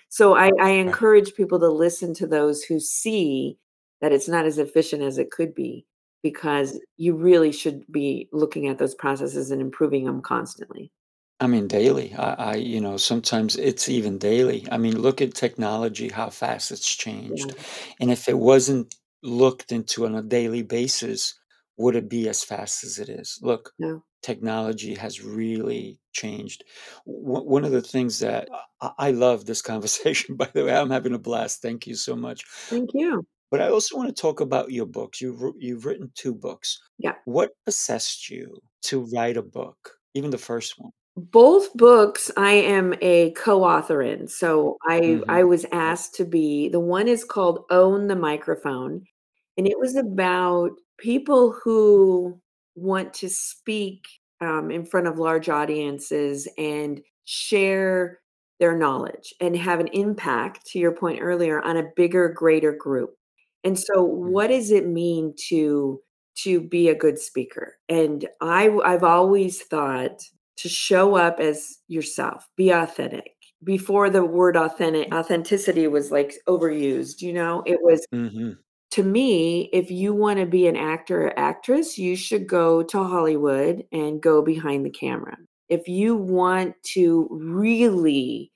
[0.09, 3.59] So I, I encourage people to listen to those who see
[4.03, 5.85] that it's not as efficient as it could be
[6.23, 10.93] because you really should be looking at those processes and improving them constantly.
[11.43, 12.15] I mean, daily.
[12.15, 14.65] I, I, you know, sometimes it's even daily.
[14.71, 17.49] I mean, look at technology, how fast it's changed.
[17.49, 17.63] Yeah.
[18.01, 21.35] And if it wasn't looked into on a daily basis,
[21.79, 23.41] would it be as fast as it is?
[23.43, 24.05] Look, No.
[24.23, 26.63] technology has really changed.
[27.07, 28.49] W- one of the things that
[28.81, 31.61] I, I love this conversation, by the way, I'm having a blast.
[31.61, 32.45] Thank you so much.
[32.69, 33.27] Thank you.
[33.51, 35.21] But I also want to talk about your books.
[35.21, 36.81] You've, wr- you've written two books.
[36.99, 37.15] Yeah.
[37.25, 39.77] What possessed you to write a book,
[40.15, 40.93] even the first one?
[41.17, 44.27] Both books I am a co-author in.
[44.29, 49.05] So I hmm I was asked to be the one is called Own the Microphone,
[49.59, 52.41] and it was about people who
[52.75, 54.07] want to speak
[54.41, 58.21] um, in front of large audiences and share
[58.59, 63.15] their knowledge and have an impact, to your point earlier, on a bigger, greater group.
[63.65, 66.01] And so, what does it mean to
[66.39, 67.77] to be a good speaker?
[67.91, 70.23] And I I've always thought
[70.63, 73.33] to show up as yourself, be authentic.
[73.65, 77.63] before the word authentic authenticity was, like, overused, you know?
[77.67, 78.63] It was Mhm.
[78.93, 83.87] to me, if you wanna be an actor or actress, you should go to Hollywood
[83.93, 85.37] and go behind the camera.
[85.69, 88.53] If you want to really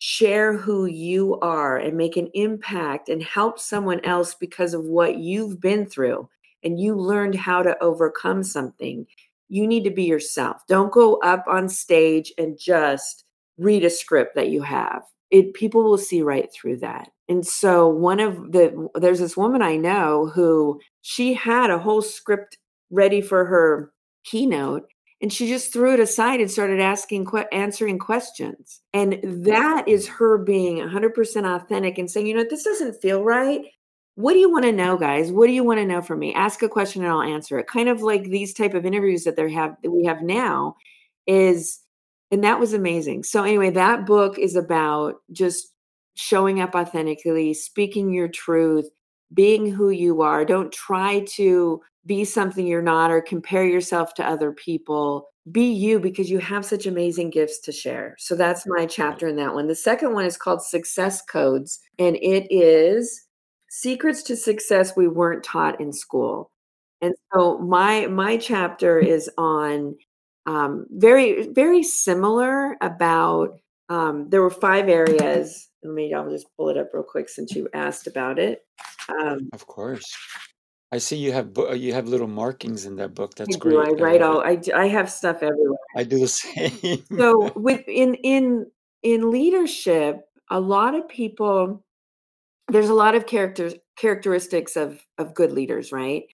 [0.00, 5.18] share who you are and make an impact and help someone else because of what
[5.18, 6.28] you've been through
[6.62, 9.06] and you learned how to overcome something,
[9.48, 10.62] you need to be yourself.
[10.68, 13.24] Don't go up on stage and just
[13.56, 15.02] read a script that you have.
[15.30, 17.10] It people will see right through that.
[17.28, 22.02] And so one of the there's this woman I know who she had a whole
[22.02, 22.58] script
[22.90, 23.92] ready for her
[24.24, 24.84] keynote
[25.20, 28.80] and she just threw it aside and started asking que- answering questions.
[28.92, 33.62] And that is her being 100% authentic and saying, "You know, this doesn't feel right.
[34.18, 35.30] What do you want to know, guys?
[35.30, 36.34] What do you want to know from me?
[36.34, 39.36] Ask a question and I'll answer it." Kind of like these type of interviews that
[39.36, 40.74] they have that we have now
[41.28, 41.80] is
[42.30, 43.22] and that was amazing.
[43.22, 45.68] So anyway, that book is about just
[46.14, 48.88] showing up authentically, speaking your truth,
[49.32, 50.44] being who you are.
[50.44, 55.28] Don't try to be something you're not or compare yourself to other people.
[55.52, 58.16] Be you because you have such amazing gifts to share.
[58.18, 59.68] So that's my chapter in that one.
[59.68, 63.27] The second one is called Success Codes, and it is
[63.80, 66.50] secrets to success we weren't taught in school.
[67.00, 69.96] And so my my chapter is on
[70.46, 75.68] um, very very similar about um, there were five areas.
[75.82, 78.64] Let me I'll just pull it up real quick since you asked about it.
[79.08, 80.04] Um, Of course.
[80.90, 83.34] I see you have bo you have little markings in that book.
[83.36, 83.54] That's.
[83.54, 83.76] I great.
[83.76, 84.40] I write all.
[84.40, 85.78] I do, I have stuff everywhere.
[85.94, 87.04] I do the same.
[87.16, 88.66] So with in in
[89.02, 91.84] in leadership, a lot of people
[92.68, 96.24] there's a lot of characters characteristics of of good leaders, right?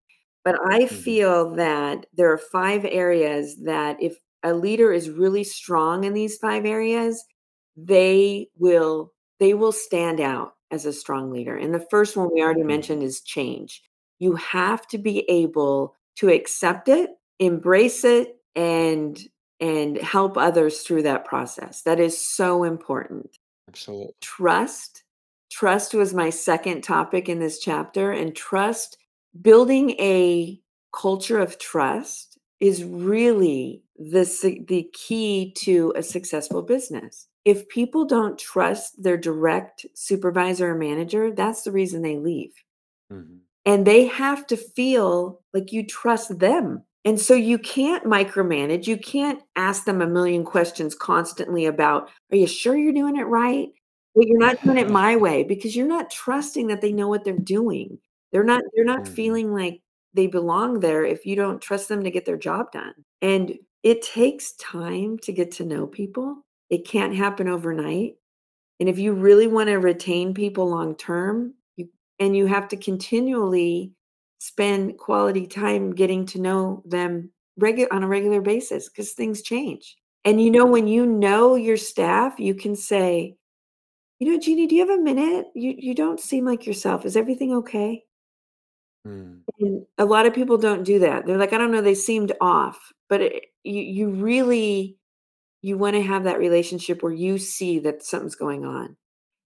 [0.45, 1.14] But I Mhm.
[1.14, 6.37] feel that there are 5 areas that if a leader is really strong in these
[6.39, 7.24] 5 areas,
[7.76, 11.57] they will they will stand out as a strong leader.
[11.57, 12.64] And the first one we already Mhm.
[12.64, 13.82] mentioned is change.
[14.18, 17.11] You have to be able to accept it,
[17.41, 19.18] embrace it, and
[19.61, 21.82] and help others through that process.
[21.82, 23.39] That is so important.
[23.68, 24.14] Absolutely.
[24.22, 25.04] Trust.
[25.55, 28.99] Trust was my second topic in this chapter, and trust
[29.41, 30.61] building a
[30.93, 34.25] culture of trust is really the
[34.67, 37.29] the key to a successful business.
[37.45, 42.53] If people don't trust their direct supervisor or manager, that's the reason they leave.
[43.13, 43.39] Mhm.
[43.65, 46.83] And they have to feel like you trust them.
[47.05, 48.89] And so you can't micromanage.
[48.89, 53.29] You can't ask them a million questions constantly about, are you sure you're doing it
[53.29, 53.69] right?
[54.15, 57.25] But you're not doing it my way because you're not trusting that they know what
[57.25, 57.99] they're doing.
[58.33, 59.09] They're not they're not Mhm.
[59.15, 59.81] feeling like
[60.15, 62.95] they belong there if you don't trust them to get their job done.
[63.23, 66.45] And it takes time to get to know people.
[66.71, 68.17] It can't happen overnight.
[68.81, 71.89] And if you really wanna retain people long term, you
[72.21, 73.93] and you have to continually
[74.39, 79.97] spend quality time getting to know them regu on a regular basis because things change.
[80.25, 83.37] And, you know, when you know your staff, you can say,
[84.25, 85.49] "You know, Jeannie, do you have a minute?
[85.55, 87.05] You you don't seem like yourself.
[87.05, 88.05] Is everything okay?"
[89.07, 89.41] Mm.
[89.61, 91.27] And a lot of people don't do that.
[91.27, 94.99] They're like, "I don't know, they seemed off." But it you you really
[95.62, 98.97] you wanna have that relationship where you see that something's going on.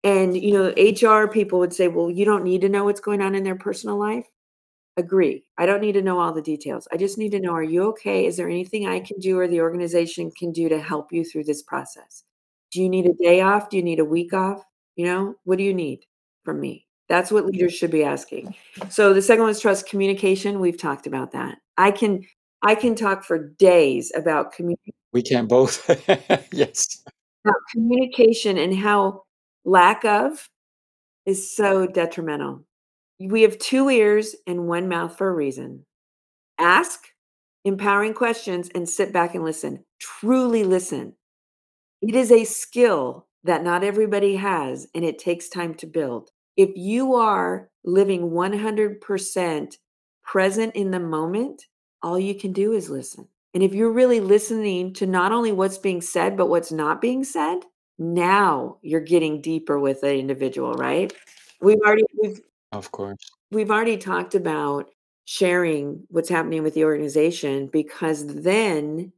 [0.04, 3.22] And, you know, HR people would say, "Well, you don't need to know what's going
[3.22, 4.26] on in their personal life."
[4.96, 5.44] Agree.
[5.58, 6.88] I don't need to know all the details.
[6.92, 8.26] I just need to know, are you okay?
[8.26, 11.44] Is there anything I can do or the organization can do to help you through
[11.44, 12.24] this process?
[12.74, 13.70] Do you need a day off?
[13.70, 14.62] Do you need a week off?
[14.96, 16.00] You know, what do you need
[16.44, 16.86] from me?
[17.08, 18.54] That's what leaders should be asking.
[18.90, 20.58] So the second one is trust communication.
[20.58, 21.58] We've talked about that.
[21.78, 22.24] I can
[22.62, 25.88] I can talk for days about communication We can both.
[26.52, 27.02] Yes.
[27.44, 29.22] about communication and how
[29.64, 30.48] lack of
[31.26, 32.64] is so detrimental.
[33.20, 35.84] We have 2 ears and 1 mouth for a reason.
[36.58, 37.00] Ask
[37.64, 39.84] empowering questions and sit back and listen.
[40.00, 41.14] Truly listen.
[42.06, 46.30] It is a skill that not everybody has, and it takes time to build.
[46.54, 49.78] If you are living 100%
[50.22, 51.62] present in the moment,
[52.02, 53.26] all you can do is listen.
[53.54, 57.24] And if you're really listening to not only what's being said, but what's not being
[57.24, 57.60] said,
[57.98, 61.10] now you're getting deeper with the individual, right?
[61.62, 62.40] We've already we've
[62.72, 63.30] Of course.
[63.50, 64.90] we've already talked about
[65.24, 69.10] sharing what's happening with the organization because then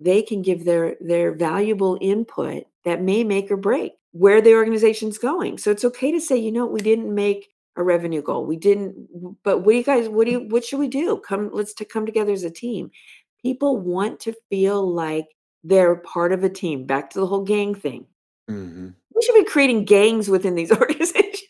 [0.00, 5.18] they can give their their valuable input that may make or break where the organization's
[5.18, 5.58] going.
[5.58, 8.46] So it's okay to say, you know, we didn't make a revenue goal.
[8.46, 11.18] We didn't but what do you guys what do you what should we do?
[11.18, 12.90] Come let's to come together as a team.
[13.42, 15.26] People want to feel like
[15.64, 16.84] they're part of a team.
[16.86, 18.06] Back to the whole gang thing.
[18.50, 18.94] Mhm.
[19.14, 21.42] We should be creating gangs within these organizations.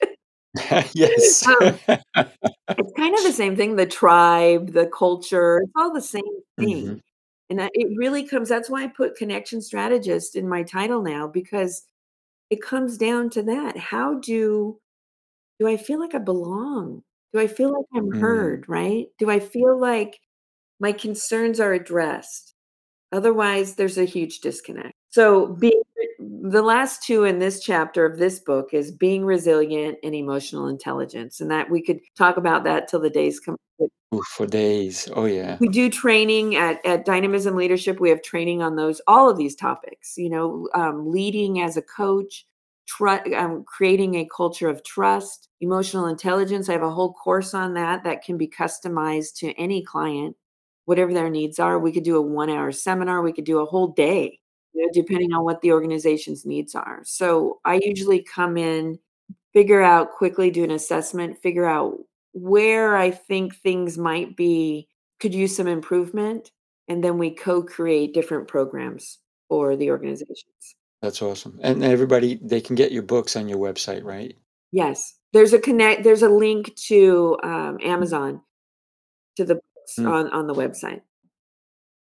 [0.95, 1.47] Yes.
[1.47, 1.79] Um,
[2.19, 6.23] it's kind of the same thing, the tribe, the culture, it's all the same
[6.59, 7.03] thing,
[7.51, 11.85] and it really comes that's why I put connection strategist in my title now because
[12.51, 13.77] it comes down to that.
[13.79, 14.79] How do
[15.61, 17.03] do I feel like I belong?
[17.33, 18.21] Do I feel like I'm Mm.
[18.21, 19.07] heard, right?
[19.19, 20.21] Do I feel like
[20.81, 22.55] my concerns are addressed?
[23.13, 24.95] Otherwise, there's a huge disconnect.
[25.11, 25.83] So, being
[26.43, 31.41] the last 2 in this chapter of this book is being resilient and emotional intelligence,
[31.41, 33.57] and that we could talk about that till the days come
[34.15, 35.09] Ooh, for days.
[35.15, 35.57] Oh, yeah.
[35.61, 39.55] we do training at at Dynamism Leadership, we have training on those all of these
[39.57, 42.47] topics, you know, um, leading as a coach,
[42.87, 47.75] tru um, creating a culture of trust, emotional intelligence, I have a whole course on
[47.75, 50.37] that that can be customized to any client,
[50.85, 51.79] whatever their needs are.
[51.79, 54.39] We could do a one-hour seminar, we could do a whole day,
[54.83, 57.03] know, depending on what the organization's needs are.
[57.05, 58.99] So, I usually come in,
[59.53, 61.99] figure out quickly, do an assessment, figure out
[62.33, 64.89] where I think things might be
[65.21, 66.51] could use some improvement,
[66.89, 69.19] and then we co-create different programs
[69.49, 70.75] for the organizations.
[71.03, 74.37] That's awesome, and everybody they can get your books on your website, right?
[74.73, 75.15] Yes.
[75.33, 78.41] There's a connect there's a link to, um, Amazon
[79.37, 80.11] to the books Mm.
[80.11, 81.03] on on the website.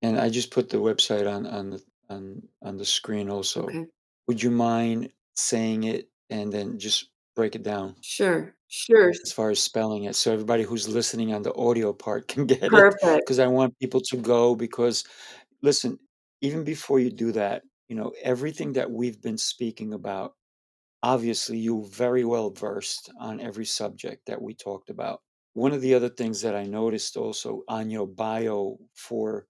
[0.02, 3.64] And I just put the website on on the on on the screen also.
[3.64, 3.86] Okay.
[4.28, 9.10] Would you mind saying it and then just break it down Sure, sure.
[9.10, 12.62] as far as spelling it so everybody who's listening on the audio part can get
[12.62, 12.70] it?
[12.70, 13.26] Perfect.
[13.26, 15.04] because I want people to go because
[15.62, 15.98] listen,
[16.42, 20.34] even before you do that, you know, everything that we've been speaking about,
[21.02, 25.20] obviously, you're very well versed on every subject that we talked about.
[25.54, 29.46] One of the other things that I noticed also on your bio for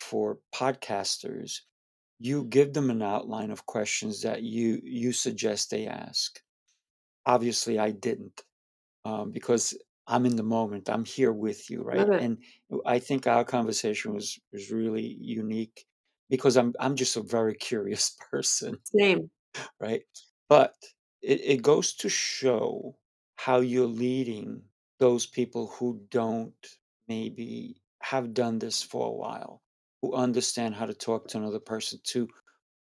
[0.00, 1.60] for podcasters,
[2.18, 6.42] you give them an outline of questions that you you suggest they ask.
[7.26, 8.44] Obviously, I didn't,
[9.04, 9.76] um, because
[10.08, 12.10] I'm in the moment, I'm here with you, right?
[12.18, 12.42] And
[12.86, 15.86] i think our conversation was was really unique
[16.30, 19.30] because I'm I'm just a very curious person, Same.
[19.80, 20.02] right?
[20.48, 20.74] But
[21.22, 22.98] it it goes to show
[23.36, 24.62] how you're leading
[24.98, 29.62] those people who don't maybe have done this for a while,
[30.02, 32.28] who understand how to talk to another person to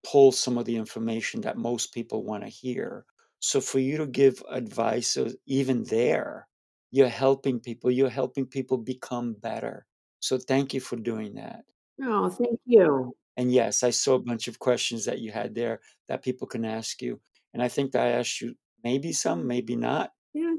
[0.03, 3.05] pull some of the information that most people wanna hear.
[3.39, 6.47] So for you to give advice even there,
[6.91, 9.85] you're helping people, you're helping people become better.
[10.19, 11.65] So thank you for doing that.
[12.01, 13.15] Oh, thank you.
[13.37, 16.63] And yes, I saw a bunch of questions that you had there that people can
[16.65, 17.19] ask you,
[17.53, 20.11] and I think that I asked you maybe some, maybe not.
[20.33, 20.55] Yeah.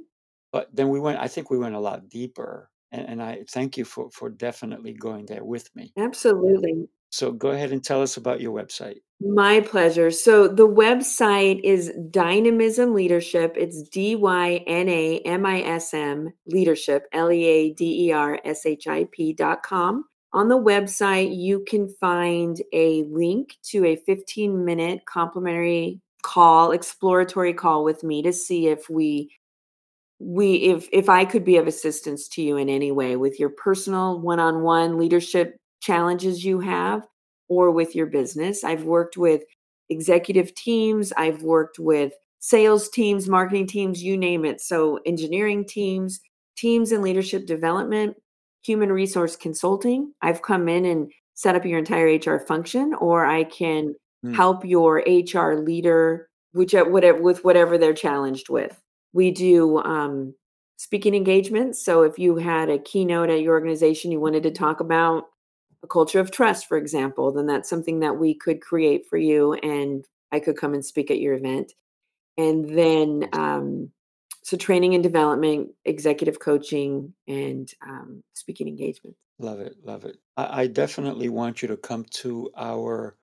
[0.53, 3.77] But then we went I think we went a lot deeper, and and I thank
[3.77, 5.93] you for for definitely going there with me.
[5.97, 6.89] Absolutely.
[7.11, 8.97] So go ahead and tell us about your website.
[9.21, 10.11] My pleasure.
[10.11, 13.55] So the website is Dynamism Leadership.
[13.57, 14.63] It's D-Y-N-A-M-I-S-M
[16.47, 17.73] Leadership, L-E-A-D-E-R-S-H-I-P
[19.33, 20.05] dot com.
[20.33, 27.85] On the website, you can find a link to a 15-minute complimentary call, exploratory call
[27.85, 29.31] with me to see if we
[30.19, 33.51] we if if I could be of assistance to you in any way with your
[33.51, 37.07] personal one-on-one leadership challenges you have
[37.49, 38.65] or with your business.
[38.65, 39.43] I've worked with
[39.91, 44.61] executive teams, I've worked with sales teams, marketing teams, you name it.
[44.61, 46.21] So engineering teams,
[46.57, 48.17] teams in leadership development,
[48.65, 50.13] human resource consulting.
[50.23, 53.95] I've come in and set up your entire HR function, or I can
[54.25, 54.35] Mm.
[54.35, 58.81] help your HR leader, whichever whatever with whatever they're challenged with.
[59.17, 60.35] We do, um,
[60.77, 61.83] speaking engagements.
[61.83, 65.25] So if you had a keynote at your organization you wanted to talk about
[65.83, 69.55] a culture of trust, for example, then that's something that we could create for you,
[69.55, 71.73] and I could come and speak at your event.
[72.37, 73.91] And then, um,
[74.43, 79.17] so training and development, executive coaching, and, um, speaking engagement.
[79.39, 80.19] Love it, love it.
[80.37, 83.17] I I definitely want you to come to our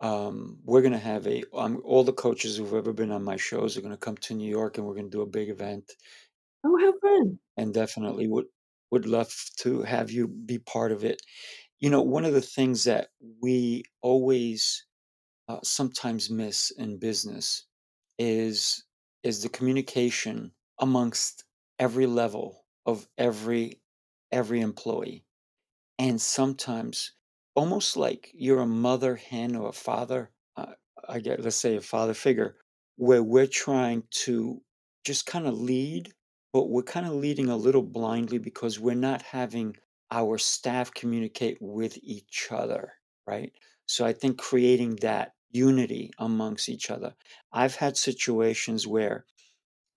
[0.00, 3.76] um, we're gonna have a um, all the coaches who've ever been on my shows
[3.76, 5.92] are gonna come to New York, and we're gonna do a big event.
[6.64, 7.38] Oh, how fun.
[7.56, 8.46] And definitely would
[8.90, 11.22] would love to have you be part of it.
[11.80, 13.08] You know, one of the things that
[13.42, 14.86] we always,
[15.48, 17.66] uh, sometimes miss in business
[18.18, 18.84] is
[19.22, 21.44] is the communication amongst
[21.78, 23.80] every level of every
[24.32, 25.24] every employee.
[25.98, 27.12] And sometimes,
[27.54, 30.74] almost like you're a mother hen or a father, uh,
[31.08, 32.56] I get let's say a father figure,
[32.96, 34.62] where we're trying to
[35.04, 36.14] just kinda lead,
[36.52, 39.76] but we're kinda leading a little blindly because we're not having
[40.10, 42.92] our staff communicate with each other,
[43.26, 43.52] right?
[43.86, 47.14] So I think creating that unity amongst each other.
[47.52, 49.26] I've had situations where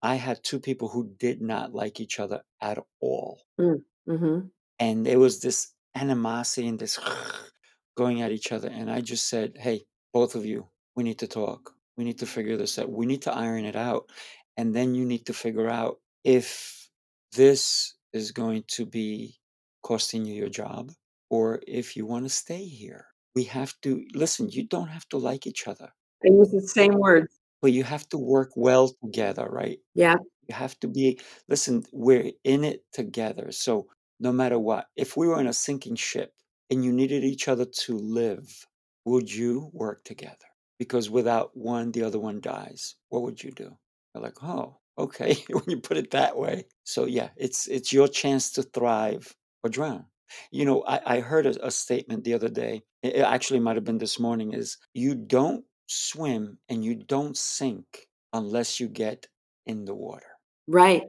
[0.02, 3.44] I had two people who did not like each other at all.
[3.60, 4.52] Mm, mhm.
[4.80, 7.00] And there was this animosity and this
[7.98, 8.70] going at each other.
[8.70, 11.72] And I just said, hey, both of you, we need to talk.
[11.98, 12.92] We need to figure this out.
[12.92, 14.10] We need to iron it out.
[14.56, 16.90] And then you need to figure out if
[17.36, 19.36] this is going to be
[19.84, 20.92] costing you your job
[21.30, 23.06] or if you want to stay here.
[23.36, 25.90] We have to listen, you don't have to like each other,
[26.26, 27.40] I use the same words.
[27.62, 29.80] but you have to work well together, right?
[29.94, 30.16] Yeah.
[30.48, 33.52] You have to be, listen, we're in it together.
[33.52, 33.88] So
[34.20, 36.34] no matter what, if we were in a sinking ship
[36.70, 38.66] and you needed each other to live,
[39.06, 40.36] would you work together?
[40.80, 42.96] Because without one, the other one dies.
[43.10, 43.76] What would you do?
[44.14, 46.66] They're like, oh, okay, when you put it that way.
[46.84, 49.34] So yeah, it's it's your chance to thrive
[49.64, 50.06] or drown.
[50.52, 52.84] You know, I, I heard a, a statement the other day.
[53.02, 54.54] It actually might have been this morning.
[54.54, 59.28] Is you don't swim and you don't sink unless you get
[59.66, 60.28] in the water.
[60.68, 61.04] Right.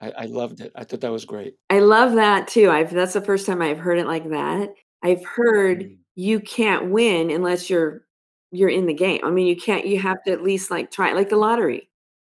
[0.00, 0.72] I, I loved it.
[0.76, 1.56] I thought that was great.
[1.70, 2.70] I love that too.
[2.70, 4.70] I've that's the first time I've heard it like that.
[5.02, 5.98] I've heard Mm.
[6.16, 8.02] you can't win unless you're
[8.52, 9.20] you're in the game.
[9.24, 11.88] I mean, you can't you have to at least like try like the lottery.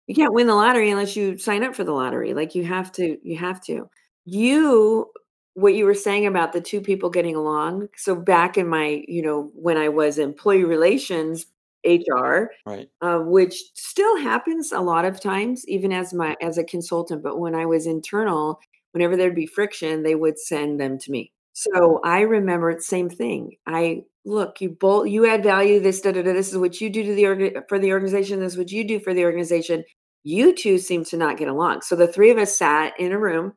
[0.06, 2.34] You can't win the lottery unless you sign up for the lottery.
[2.34, 3.88] Like you have to you have to.
[4.24, 5.10] You
[5.54, 7.88] what you were saying about the 2 people getting along.
[7.96, 11.46] So back in my, you know, when I was employee relations,
[11.84, 12.88] HR, Right.
[13.00, 17.22] uh, which still happens a lot of times, even as my as a consultant.
[17.22, 18.60] But when I was internal,
[18.92, 21.32] whenever there'd be friction, they would send them to me.
[21.54, 23.56] So I remember same thing.
[23.66, 25.80] I look, you both you add value.
[25.80, 28.40] This da, da, da, this is what you do to the org- for the organization.
[28.40, 29.84] This is what you do for the organization.
[30.24, 31.82] You two seem to not get along.
[31.82, 33.54] So the three of us sat in a room.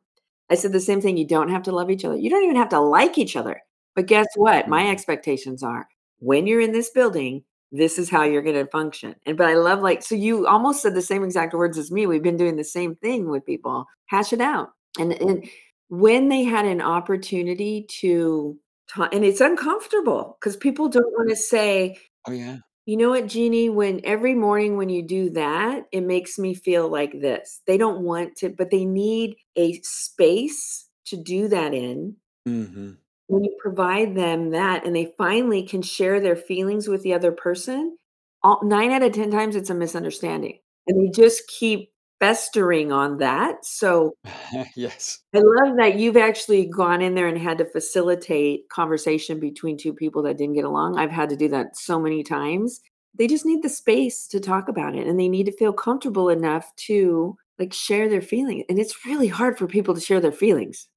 [0.50, 1.16] I said the same thing.
[1.16, 2.16] You don't have to love each other.
[2.16, 3.60] You don't even have to like each other.
[3.94, 4.68] But guess what?
[4.68, 4.92] My Mhm.
[4.92, 5.88] expectations are
[6.18, 7.44] when you're in this building,
[7.76, 9.14] this is how you're going to function.
[9.26, 12.06] And but I love like so you almost said the same exact words as me.
[12.06, 13.86] We've been doing the same thing with people.
[14.06, 14.70] Hash it out.
[14.98, 15.48] And and
[15.88, 18.58] when they had an opportunity to
[18.88, 22.58] talk, and it's uncomfortable because people don't want to say, Oh yeah.
[22.86, 26.88] you know what, Jeannie, when every morning when you do that, it makes me feel
[26.88, 27.62] like this.
[27.66, 32.16] They don't want to, but they need a space to do that in
[32.46, 32.98] hmm
[33.28, 37.32] when you provide them that and they finally can share their feelings with the other
[37.32, 37.96] person,
[38.42, 40.58] all 9 out of 10 times it's a misunderstanding.
[40.86, 41.90] And they just keep
[42.20, 43.64] festering on that.
[43.64, 44.14] So
[44.76, 45.20] yes.
[45.34, 49.92] I love that you've actually gone in there and had to facilitate conversation between 2
[49.92, 50.98] people that didn't get along.
[50.98, 52.80] I've had to do that so many times.
[53.18, 56.28] They just need the space to talk about it and they need to feel comfortable
[56.28, 58.64] enough to like share their feelings.
[58.68, 60.88] And it's really hard for people to share their feelings.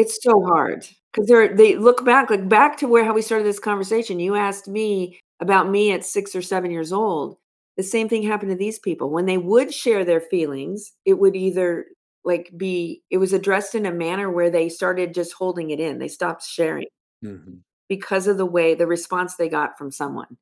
[0.00, 3.44] It's so hard because they're they look back, like, back to where how we started
[3.46, 4.20] this conversation.
[4.20, 7.36] You asked me about me at 6 or 7 years old.
[7.76, 9.10] The same thing happened to these people.
[9.10, 11.86] When they would share their feelings, it would either,
[12.24, 15.98] like, be it was addressed in a manner where they started just holding it in.
[15.98, 16.86] They stopped sharing
[17.22, 17.56] hmm
[17.88, 20.38] because of the way the response they got from someone.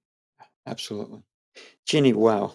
[0.66, 1.22] Absolutely.
[1.86, 2.54] Ginny, wow.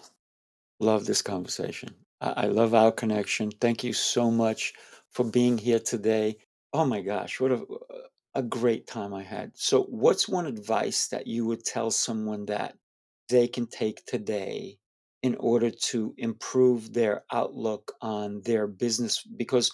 [0.80, 1.90] Love this conversation.
[2.20, 3.50] I, I love our connection.
[3.50, 4.74] Thank you so much
[5.10, 6.38] for being here today.
[6.74, 9.52] Oh my gosh, what a, uh, a great time I had.
[9.54, 12.74] So, what's one advice that you would tell someone that
[13.28, 14.78] they can take today
[15.22, 19.22] in order to improve their outlook on their business?
[19.22, 19.70] Because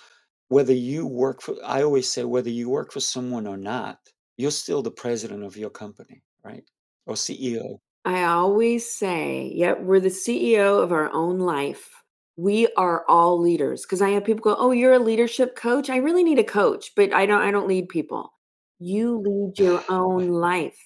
[0.48, 3.98] whether you work for, I always say, whether you work for someone or not,
[4.36, 6.64] you're still the president of your company, right?
[7.06, 7.78] Or CEO.
[8.04, 11.99] I always say, yep, we're the CEO of our own life.
[12.40, 15.98] We are all leaders because I have people go, "Oh, you're a leadership coach." I
[15.98, 18.32] really need a coach, but I don't I don't lead people.
[18.78, 20.78] You lead your own life.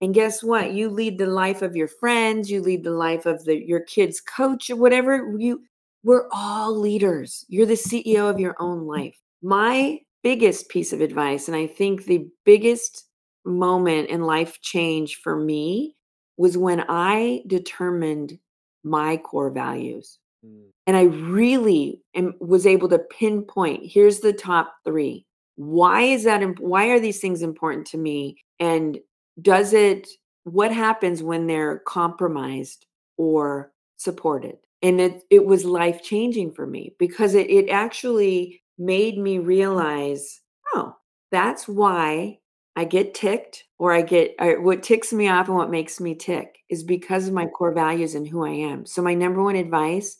[0.00, 0.72] And guess what?
[0.72, 4.20] You lead the life of your friends, you lead the life of the your kids'
[4.20, 5.62] coach or whatever you
[6.04, 7.44] we're all leaders.
[7.48, 9.16] You're the CEO of your own life.
[9.42, 13.04] My biggest piece of advice and I think the biggest
[13.44, 15.96] moment in life change for me
[16.38, 18.38] was when I determined
[18.84, 20.19] my core values.
[20.44, 25.26] Mm, And I really am, was able to pinpoint here's the top three.
[25.56, 26.42] Why is that?
[26.42, 28.36] imp- Why are these things important to me?
[28.58, 28.98] And
[29.42, 30.08] does it,
[30.44, 32.86] what happens when they're compromised
[33.16, 34.56] or supported?
[34.82, 40.40] And it, it was life changing for me because it, it actually made me realize
[40.74, 40.94] oh,
[41.30, 42.38] that's why
[42.76, 46.14] I get ticked or I get I, what ticks me off and what makes me
[46.14, 48.86] tick is because of my core values and who I am.
[48.86, 50.16] So my number one advice,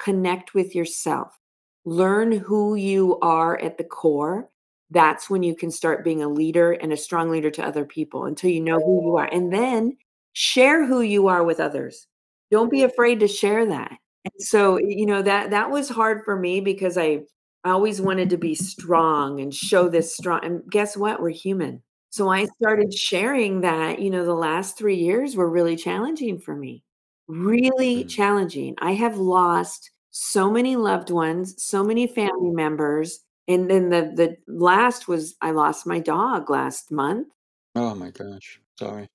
[0.00, 1.38] connect with yourself.
[1.84, 4.50] Learn who you are at the core.
[4.90, 8.24] That's when you can start being a leader and a strong leader to other people
[8.24, 9.28] until you know who you are.
[9.32, 9.96] And then
[10.32, 12.06] share who you are with others.
[12.50, 13.92] Don't be afraid to share that.
[14.24, 17.20] And so, you know, that that was hard for me because I
[17.64, 21.20] I always wanted to be strong and show this strong and guess what?
[21.22, 21.82] We're human.
[22.10, 26.56] So I started sharing that, you know, the last 3 years were really challenging for
[26.56, 26.82] me.
[27.30, 28.08] Really Mm.
[28.08, 28.74] challenging.
[28.78, 34.36] I have lost so many loved ones, so many family members, and then the the
[34.52, 37.28] last was I lost my dog last month.
[37.74, 38.60] Oh my gosh.
[38.78, 39.10] Sorry.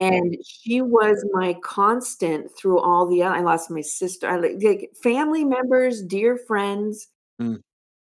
[0.00, 4.90] And she was my constant through all the I lost my sister, I like like,
[5.02, 7.60] family members, dear friends, Mm.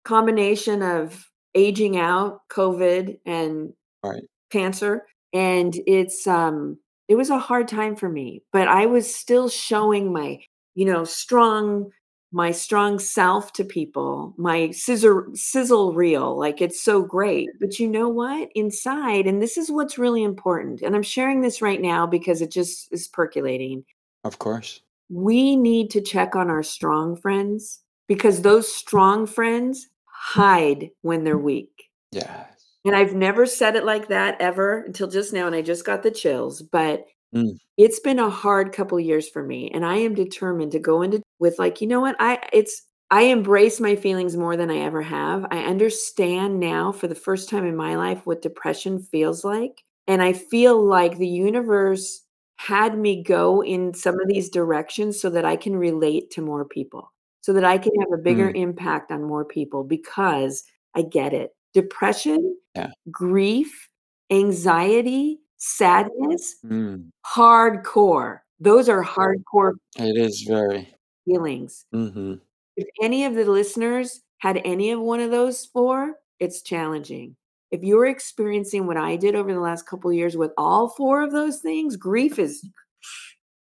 [0.04, 4.24] combination of aging out, COVID, and Right.
[4.50, 6.78] cancer, and it's, um
[7.10, 10.40] it was a hard time for me, but I was still showing my,
[10.76, 11.90] you know, strong
[12.32, 17.88] my strong self to people, my scissor sizzle reel, like, it's so great, but you
[17.88, 18.48] know what?
[18.54, 22.52] Inside and this is what's really important, and I'm sharing this right now because it
[22.52, 23.84] just is percolating.
[24.22, 24.80] Of course.
[25.08, 31.36] We need to check on our strong friends because those strong friends hide when they're
[31.36, 31.42] mm.
[31.42, 31.90] weak.
[32.12, 32.59] Yes.
[32.84, 36.02] And I've never said it like that ever until just now, and I just got
[36.02, 37.04] the chills, but
[37.34, 37.58] Mm.
[37.78, 41.22] it's been a hard couple years for me, and I am determined to go into
[41.40, 42.16] with, like, you know what?
[42.20, 45.46] I it's I embrace my feelings more than I ever have.
[45.50, 50.22] I understand now for the first time in my life what depression feels like, and
[50.22, 52.22] I feel like the universe
[52.58, 56.64] had me go in some of these directions so that I can relate to more
[56.66, 57.12] people,
[57.42, 58.56] so that I can have a bigger Mm.
[58.56, 60.64] impact on more people because
[60.96, 61.52] I get it.
[61.74, 62.90] Depression, Yeah.
[63.10, 63.88] grief,
[64.30, 67.10] anxiety, sadness, Mm.
[67.26, 68.40] hardcore.
[68.58, 70.94] Those are hardcore It is very.
[71.26, 71.86] feelings.
[71.94, 72.40] Mhm.
[72.76, 77.36] If any of the listeners had any of one of those 4, it's challenging.
[77.70, 81.30] If you're experiencing what I did over the last couple years with all 4 of
[81.32, 82.64] those things, grief is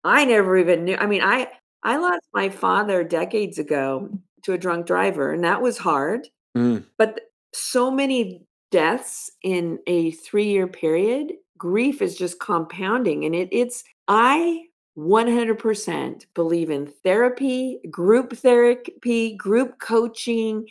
[0.03, 1.51] I never even knew I mean, I
[1.83, 4.09] I lost my father decades ago
[4.43, 6.27] to a drunk driver, and that was hard,
[6.57, 6.85] Mm.
[6.97, 8.41] but so many
[8.71, 14.63] deaths in a three-year period, grief is just compounding, and it it's I
[14.97, 20.67] 100% believe in therapy, group therapy, group coaching,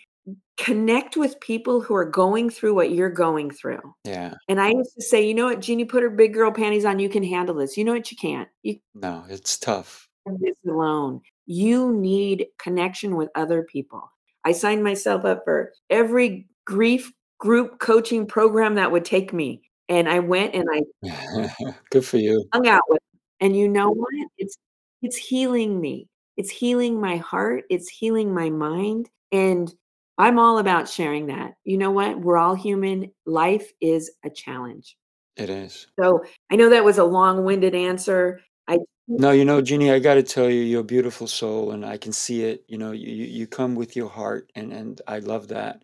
[0.57, 3.95] connect with people who are going through what you're going through.
[4.05, 4.35] Yeah.
[4.49, 6.99] And I used to say, "You know what, Jeannie, put her big girl panties on,
[6.99, 8.49] you can handle this." You know what, you can't.
[8.63, 10.09] You No, it's tough.
[10.27, 11.21] do this alone.
[11.47, 14.11] You need connection with other people.
[14.45, 20.09] I signed myself up for every grief group coaching program that would take me, and
[20.09, 20.69] I went and
[21.03, 21.49] I
[21.91, 22.47] Good for you.
[22.53, 23.01] hung out with
[23.41, 24.13] and you know what?
[24.39, 24.57] It's
[25.03, 26.09] it's healing me.
[26.37, 29.73] It's healing my heart, it's healing my mind, and
[30.19, 31.55] I'm all about sharing that.
[31.65, 32.19] You know what?
[32.21, 33.13] We're all human.
[33.27, 34.97] Life is a challenge.
[35.37, 35.87] It is.
[36.01, 38.41] So, I know that was a long-winded answer.
[38.69, 38.79] I
[39.09, 42.13] No, you know, Jeannie, I gotta tell you, you're a beautiful soul, and I can
[42.13, 42.65] see it.
[42.69, 45.83] You know, you you you come with your heart, and and I love that.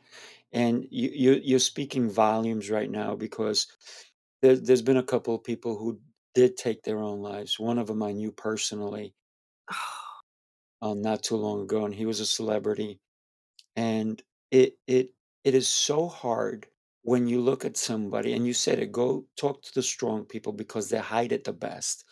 [0.52, 3.66] And you you you're speaking volumes right now because
[4.42, 6.00] there there's been a couple of people who
[6.34, 7.58] did take their own lives.
[7.58, 9.14] One of them I knew personally,
[10.82, 13.00] um, not too long ago, and he was a celebrity.
[13.76, 15.12] And it it
[15.44, 16.68] it is so hard
[17.02, 20.52] when you look at somebody, and you said it, go talk to the strong people
[20.52, 22.04] because they hide it the best.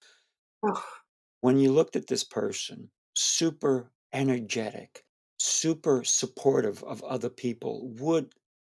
[1.43, 5.05] When you looked at this person, super energetic,
[5.41, 8.35] super supportive of other people, would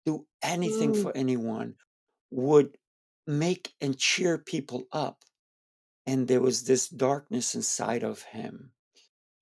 [0.07, 1.77] do anything Mm, for anyone,
[2.31, 2.79] would
[3.27, 5.25] make and cheer people up.
[6.07, 8.73] And there was this darkness inside of him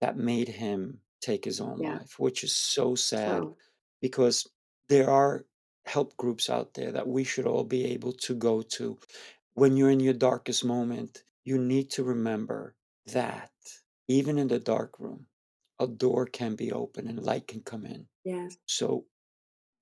[0.00, 3.58] that made him take his own yeah, life, which is so sad so
[4.00, 4.46] because
[4.88, 5.46] there are
[5.86, 8.98] help groups out there that we should all be able to go to.
[9.54, 12.76] When you're in your darkest moment, you need to remember
[13.06, 13.52] that
[14.08, 15.28] even in the dark room,
[15.78, 18.08] a door can be open and light can come in.
[18.24, 19.06] yes, So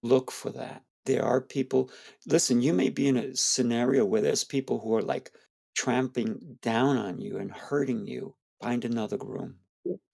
[0.02, 0.84] look for that.
[1.04, 1.90] There are people,
[2.26, 5.32] listen, you may be in a scenario where there's people who are like
[5.76, 8.36] tramping down on you and hurting you.
[8.60, 9.60] Find another room,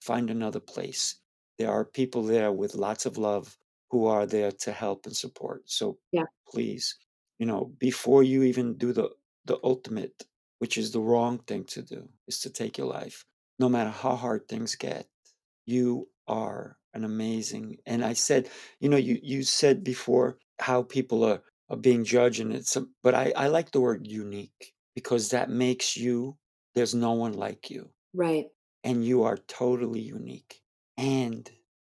[0.01, 1.15] find another place.
[1.57, 3.57] There are people there with lots of love
[3.89, 5.69] who are there to help and support.
[5.69, 6.97] So yeah, please,
[7.39, 9.09] you know, before you even do the
[9.45, 10.23] the ultimate,
[10.59, 13.25] which is the wrong thing to do, is to take your life.
[13.59, 15.07] No matter how hard things get,
[15.65, 17.77] you are an amazing.
[17.85, 18.49] And I said,
[18.79, 22.85] you know, you you said before how people are are being judged, and it's a,
[23.03, 26.37] but I I like the word unique because that makes you.
[26.75, 28.47] There's no one like you, right.
[28.83, 30.61] and you are totally unique,
[30.97, 31.49] and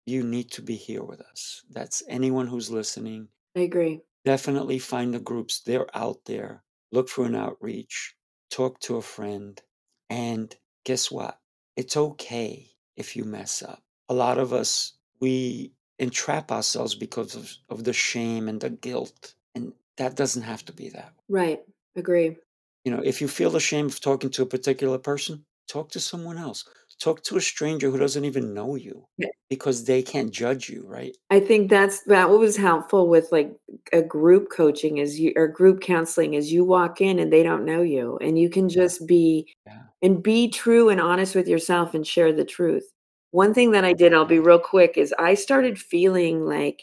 [0.07, 1.65] you need to be here with us.
[1.71, 3.29] That's anyone who's listening.
[3.57, 4.03] I agree.
[4.25, 5.61] Definitely find the groups.
[5.61, 6.65] They're out there.
[6.93, 8.17] Look for an outreach.
[8.51, 9.61] Talk to a friend
[10.09, 11.39] And guess what?
[11.77, 13.83] It's okay if you mess up.
[14.09, 19.35] A lot of us, we entrap ourselves because of, of the shame and the guilt.
[19.55, 21.41] And that doesn't have to be that way.
[21.41, 21.61] Right.
[21.97, 22.37] Agree.
[22.85, 26.39] You know, if you feel ashamed of talking to a particular person, talk to someone
[26.39, 26.65] else.
[27.01, 29.29] Talk to a stranger who doesn't even know you Yeah.
[29.49, 31.17] because they can't judge you, right?
[31.31, 33.57] I think that's that what was helpful with like
[33.93, 37.65] a group coaching is you or group counseling is you walk in and they don't
[37.65, 39.83] know you and you can just be Yeah.
[40.03, 42.91] and be true and honest with yourself and share the truth.
[43.33, 46.83] One thing that I did, I'll be real quick, is I started feeling like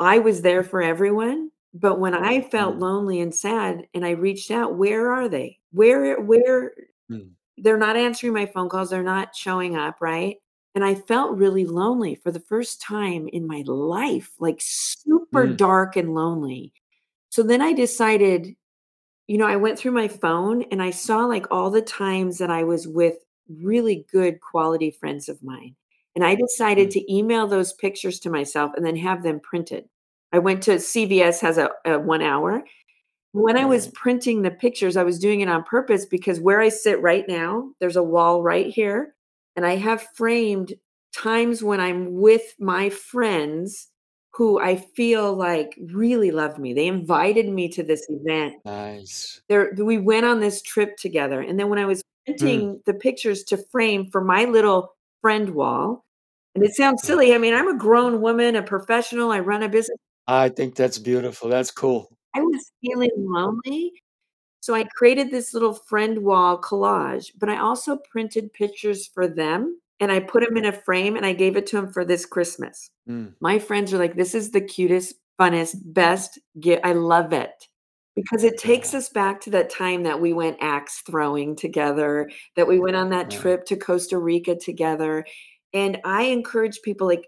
[0.00, 4.10] I was there for everyone, but when I felt Mm, lonely and sad and I
[4.12, 5.58] reached out, where are they?
[5.72, 6.72] Where where
[7.10, 10.36] mm, they're not answering my phone calls, they're not showing up, right?
[10.74, 15.56] And I felt really lonely for the first time in my life, like super mm.
[15.56, 16.72] dark and lonely.
[17.30, 18.54] So then I decided,
[19.26, 22.50] you know, I went through my phone and I saw like all the times that
[22.50, 23.16] I was with
[23.48, 25.74] really good quality friends of mine.
[26.14, 29.88] And I decided Mm, to email those pictures to myself and then have them printed.
[30.32, 32.64] I went to CVS has a, a one hour
[33.42, 36.68] when I was printing the pictures, I was doing it on purpose because where I
[36.68, 39.14] sit right now, there's a wall right here,
[39.56, 40.74] and I have framed
[41.14, 43.88] times when I'm with my friends
[44.34, 46.74] who I feel like really loved me.
[46.74, 48.54] They invited me to this event.
[48.64, 49.40] Nice.
[49.48, 52.94] There we went on this trip together, and then when I was Mm, printing the
[52.94, 56.04] pictures to frame for my little friend wall
[56.54, 59.68] and it sounds silly, I mean, I'm a grown woman, a professional, I run a
[59.68, 59.96] business.
[60.26, 61.48] I think that's beautiful.
[61.48, 62.15] That's cool.
[62.36, 63.92] I was feeling lonely
[64.60, 69.80] So I created this little friend wall collage, but I also printed pictures for them
[70.00, 72.26] and I put them in a frame and I gave it to them for this
[72.26, 72.90] Christmas.
[73.08, 77.68] Mm, My friends are like, "This is the cutest, funnest, best gift." I love it
[78.14, 78.98] because it takes yeah.
[78.98, 83.10] us back to that time that we went axe throwing together, that we went on
[83.10, 83.30] that Right.
[83.30, 85.24] trip to Costa Rica together.
[85.72, 87.24] And I encourage people like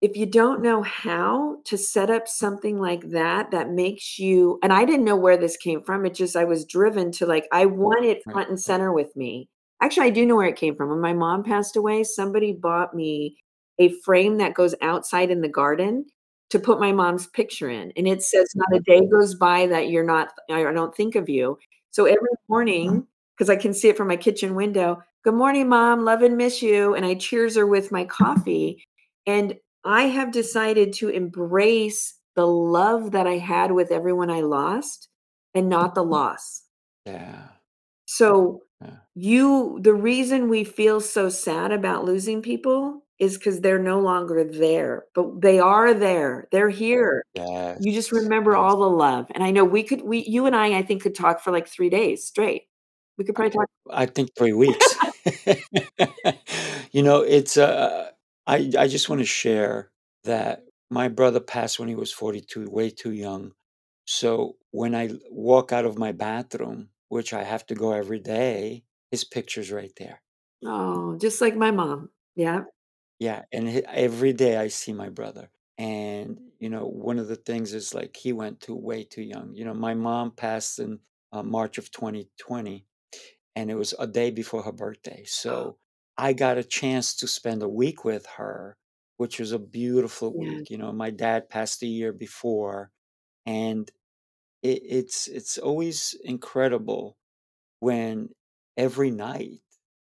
[0.00, 4.72] if you don't know how to set up something like that, that makes you and
[4.72, 7.66] I didn't know where this came from, it just I was driven to, like, I
[7.66, 9.48] want it front and center with me.
[9.80, 10.90] Actually, I do know where it came from.
[10.90, 13.36] When my mom passed away, somebody bought me
[13.78, 16.06] a frame that goes outside in the garden
[16.50, 19.04] to put my mom's picture in, and it says, "Not a mm-hmm.
[19.04, 21.58] day goes by that you're not I don't think of you."
[21.90, 22.52] So every mm-hmm.
[22.52, 23.06] morning,
[23.36, 26.62] because I can see it from my kitchen window, "Good morning, mom, love and miss
[26.62, 28.82] you," and I cheers her with my coffee,
[29.26, 29.54] and
[29.84, 35.08] I have decided to embrace the love that I had with everyone I lost
[35.54, 36.62] and not the loss.
[37.06, 37.48] Yeah.
[38.10, 38.98] So, Yeah.
[39.14, 44.44] you the reason we feel so sad about losing people is because they're no longer
[44.44, 46.48] there, but they are there.
[46.52, 47.22] They're here.
[47.78, 48.56] You just remember Yes.
[48.56, 51.14] all the love, and I know we could we you and I, I think, could
[51.16, 52.64] talk for, like, 3 days straight.
[53.18, 54.98] We could probably talk I think 3 weeks.
[56.92, 58.10] You know, it's, uh
[58.48, 59.92] I I just wanna share
[60.24, 63.54] that my brother passed when he was 42, way too young.
[64.06, 68.84] So, when I walk out of my bathroom, which I have to go every day,
[69.12, 70.22] his picture's right there.
[70.64, 72.10] Oh, just like my mom.
[72.34, 72.64] Yeah.
[73.18, 75.50] Yeah, and he every day I see my brother.
[75.76, 79.54] And, you know, one of the things is, like, he went too way too young.
[79.54, 81.00] You know, my mom passed in,
[81.32, 82.86] uh, March of 2020.
[83.56, 85.24] and it was a day before her birthday.
[85.24, 85.78] So
[86.18, 88.76] I got a chance to spend a week with her,
[89.16, 90.60] which was a beautiful Yeah.
[90.60, 90.70] week.
[90.70, 92.92] You know, my dad passed the year before,
[93.46, 93.90] and
[94.62, 97.18] it, it's it's always incredible
[97.80, 98.30] when
[98.76, 99.62] every night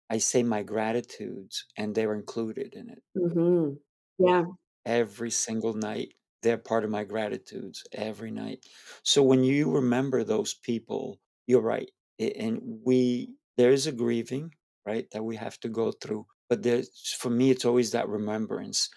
[0.10, 3.04] I say my gratitudes and they're included in it.
[3.16, 3.80] Mhm.
[4.20, 4.46] Yeah.
[4.86, 8.66] Every single night, they're part of my gratitudes every night.
[9.04, 11.92] So when you remember those people, you're right.
[12.20, 14.56] a- And we, there is a grieving,
[14.88, 16.26] right, that we have to go through.
[16.50, 18.90] But there's, for me, it's always that remembrance.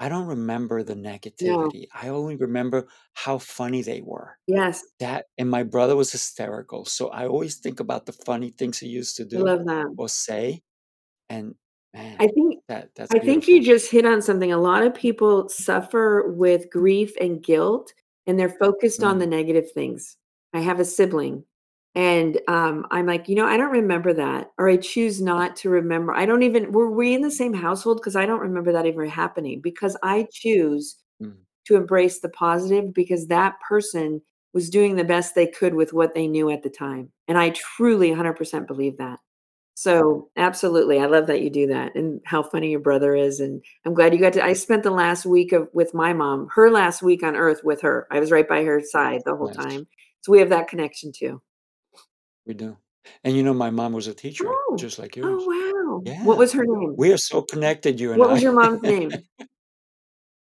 [0.00, 1.86] I don't remember the negativity.
[1.94, 4.38] I only remember how funny they were.
[4.46, 4.84] Yes.
[5.00, 6.84] That, and my brother was hysterical.
[6.84, 9.86] So I always think about the funny things he used to I do love that.
[9.96, 10.62] or say.
[11.30, 11.54] And
[11.94, 13.74] man, I think that that's I think you beautiful.
[13.74, 14.52] just hit on something.
[14.52, 17.92] A lot of people suffer with grief and guilt,
[18.26, 20.16] and they're focused on the Mm, negative things.
[20.52, 21.44] I have a sibling,
[21.94, 25.70] and, um, I'm like, "You know, I don't remember that," or I choose not to
[25.70, 26.14] remember.
[26.14, 27.98] I don't even were we in the same household?
[27.98, 31.34] Because I don't remember that ever happening, because I choose mm,
[31.66, 34.22] to embrace the positive because that person
[34.52, 37.50] was doing the best they could with what they knew at the time, and I
[37.50, 39.18] truly 100% believe that.
[39.74, 43.64] So, absolutely, I love that you do that and how funny your brother is, and
[43.86, 46.70] I'm glad you got to I spent the last week of with my mom, her
[46.70, 48.06] last week on earth with her.
[48.10, 49.56] I was right by her side the whole nice.
[49.56, 49.86] time.
[50.22, 51.40] So we have that connection too.
[52.46, 52.76] We do.
[53.24, 54.76] And you know, my mom was a teacher, Oh.
[54.78, 55.42] just like yours.
[55.46, 56.02] Oh, wow.
[56.04, 56.24] Yeah.
[56.24, 56.94] What was her name?
[56.96, 58.32] We are so connected, you and What I.
[58.34, 59.10] was your mom's name?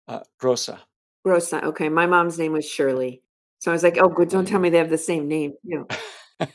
[0.06, 0.80] Uh, Rosa.
[1.24, 3.22] Rosa, okay, my mom's name was Shirley.
[3.60, 5.86] So I was like, "Oh, good, don't tell me they have the same name, too."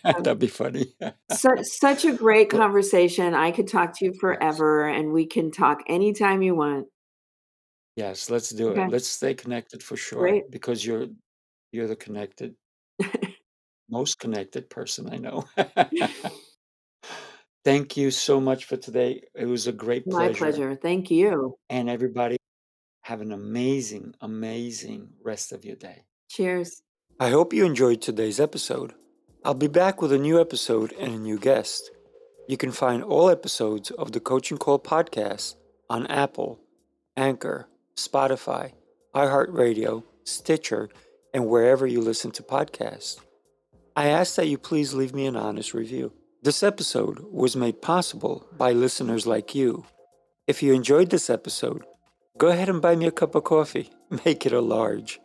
[0.03, 0.94] Um, That'd be funny.
[1.32, 4.20] su such a great Well conversation, I could talk to you Yes.
[4.20, 6.88] forever, and we can talk anytime you want.
[7.95, 8.78] Yes, let's do it.
[8.78, 8.88] Okay.
[8.90, 10.52] Let's stay connected for sure Great.
[10.52, 11.07] because you're
[11.72, 12.56] you're the connected
[13.90, 15.45] most connected person I know.
[17.66, 19.24] Thank you so much for today.
[19.36, 20.18] It was a great pleasure.
[20.18, 20.40] My pleasure.
[20.40, 21.57] pleasure, thank you.
[21.70, 22.38] And everybody,
[23.02, 26.03] have an amazing, amazing rest of your day.
[26.30, 26.82] Cheers.
[27.20, 28.94] I hope you enjoyed today's episode.
[29.44, 31.91] I'll be back with a new episode and a new guest.
[32.48, 35.56] You can find all episodes of the Coaching Call podcast
[35.90, 36.60] on Apple,
[37.18, 38.72] Anchor, Spotify,
[39.14, 40.90] iHeartRadio, Stitcher,
[41.34, 43.20] and wherever you listen to podcasts.
[44.00, 46.14] I ask that you please leave me an honest review.
[46.42, 49.84] This episode was made possible by listeners like you.
[50.48, 51.84] If you enjoyed this episode,
[52.38, 53.90] go ahead and buy me a cup of coffee.
[54.24, 55.20] Make it a large.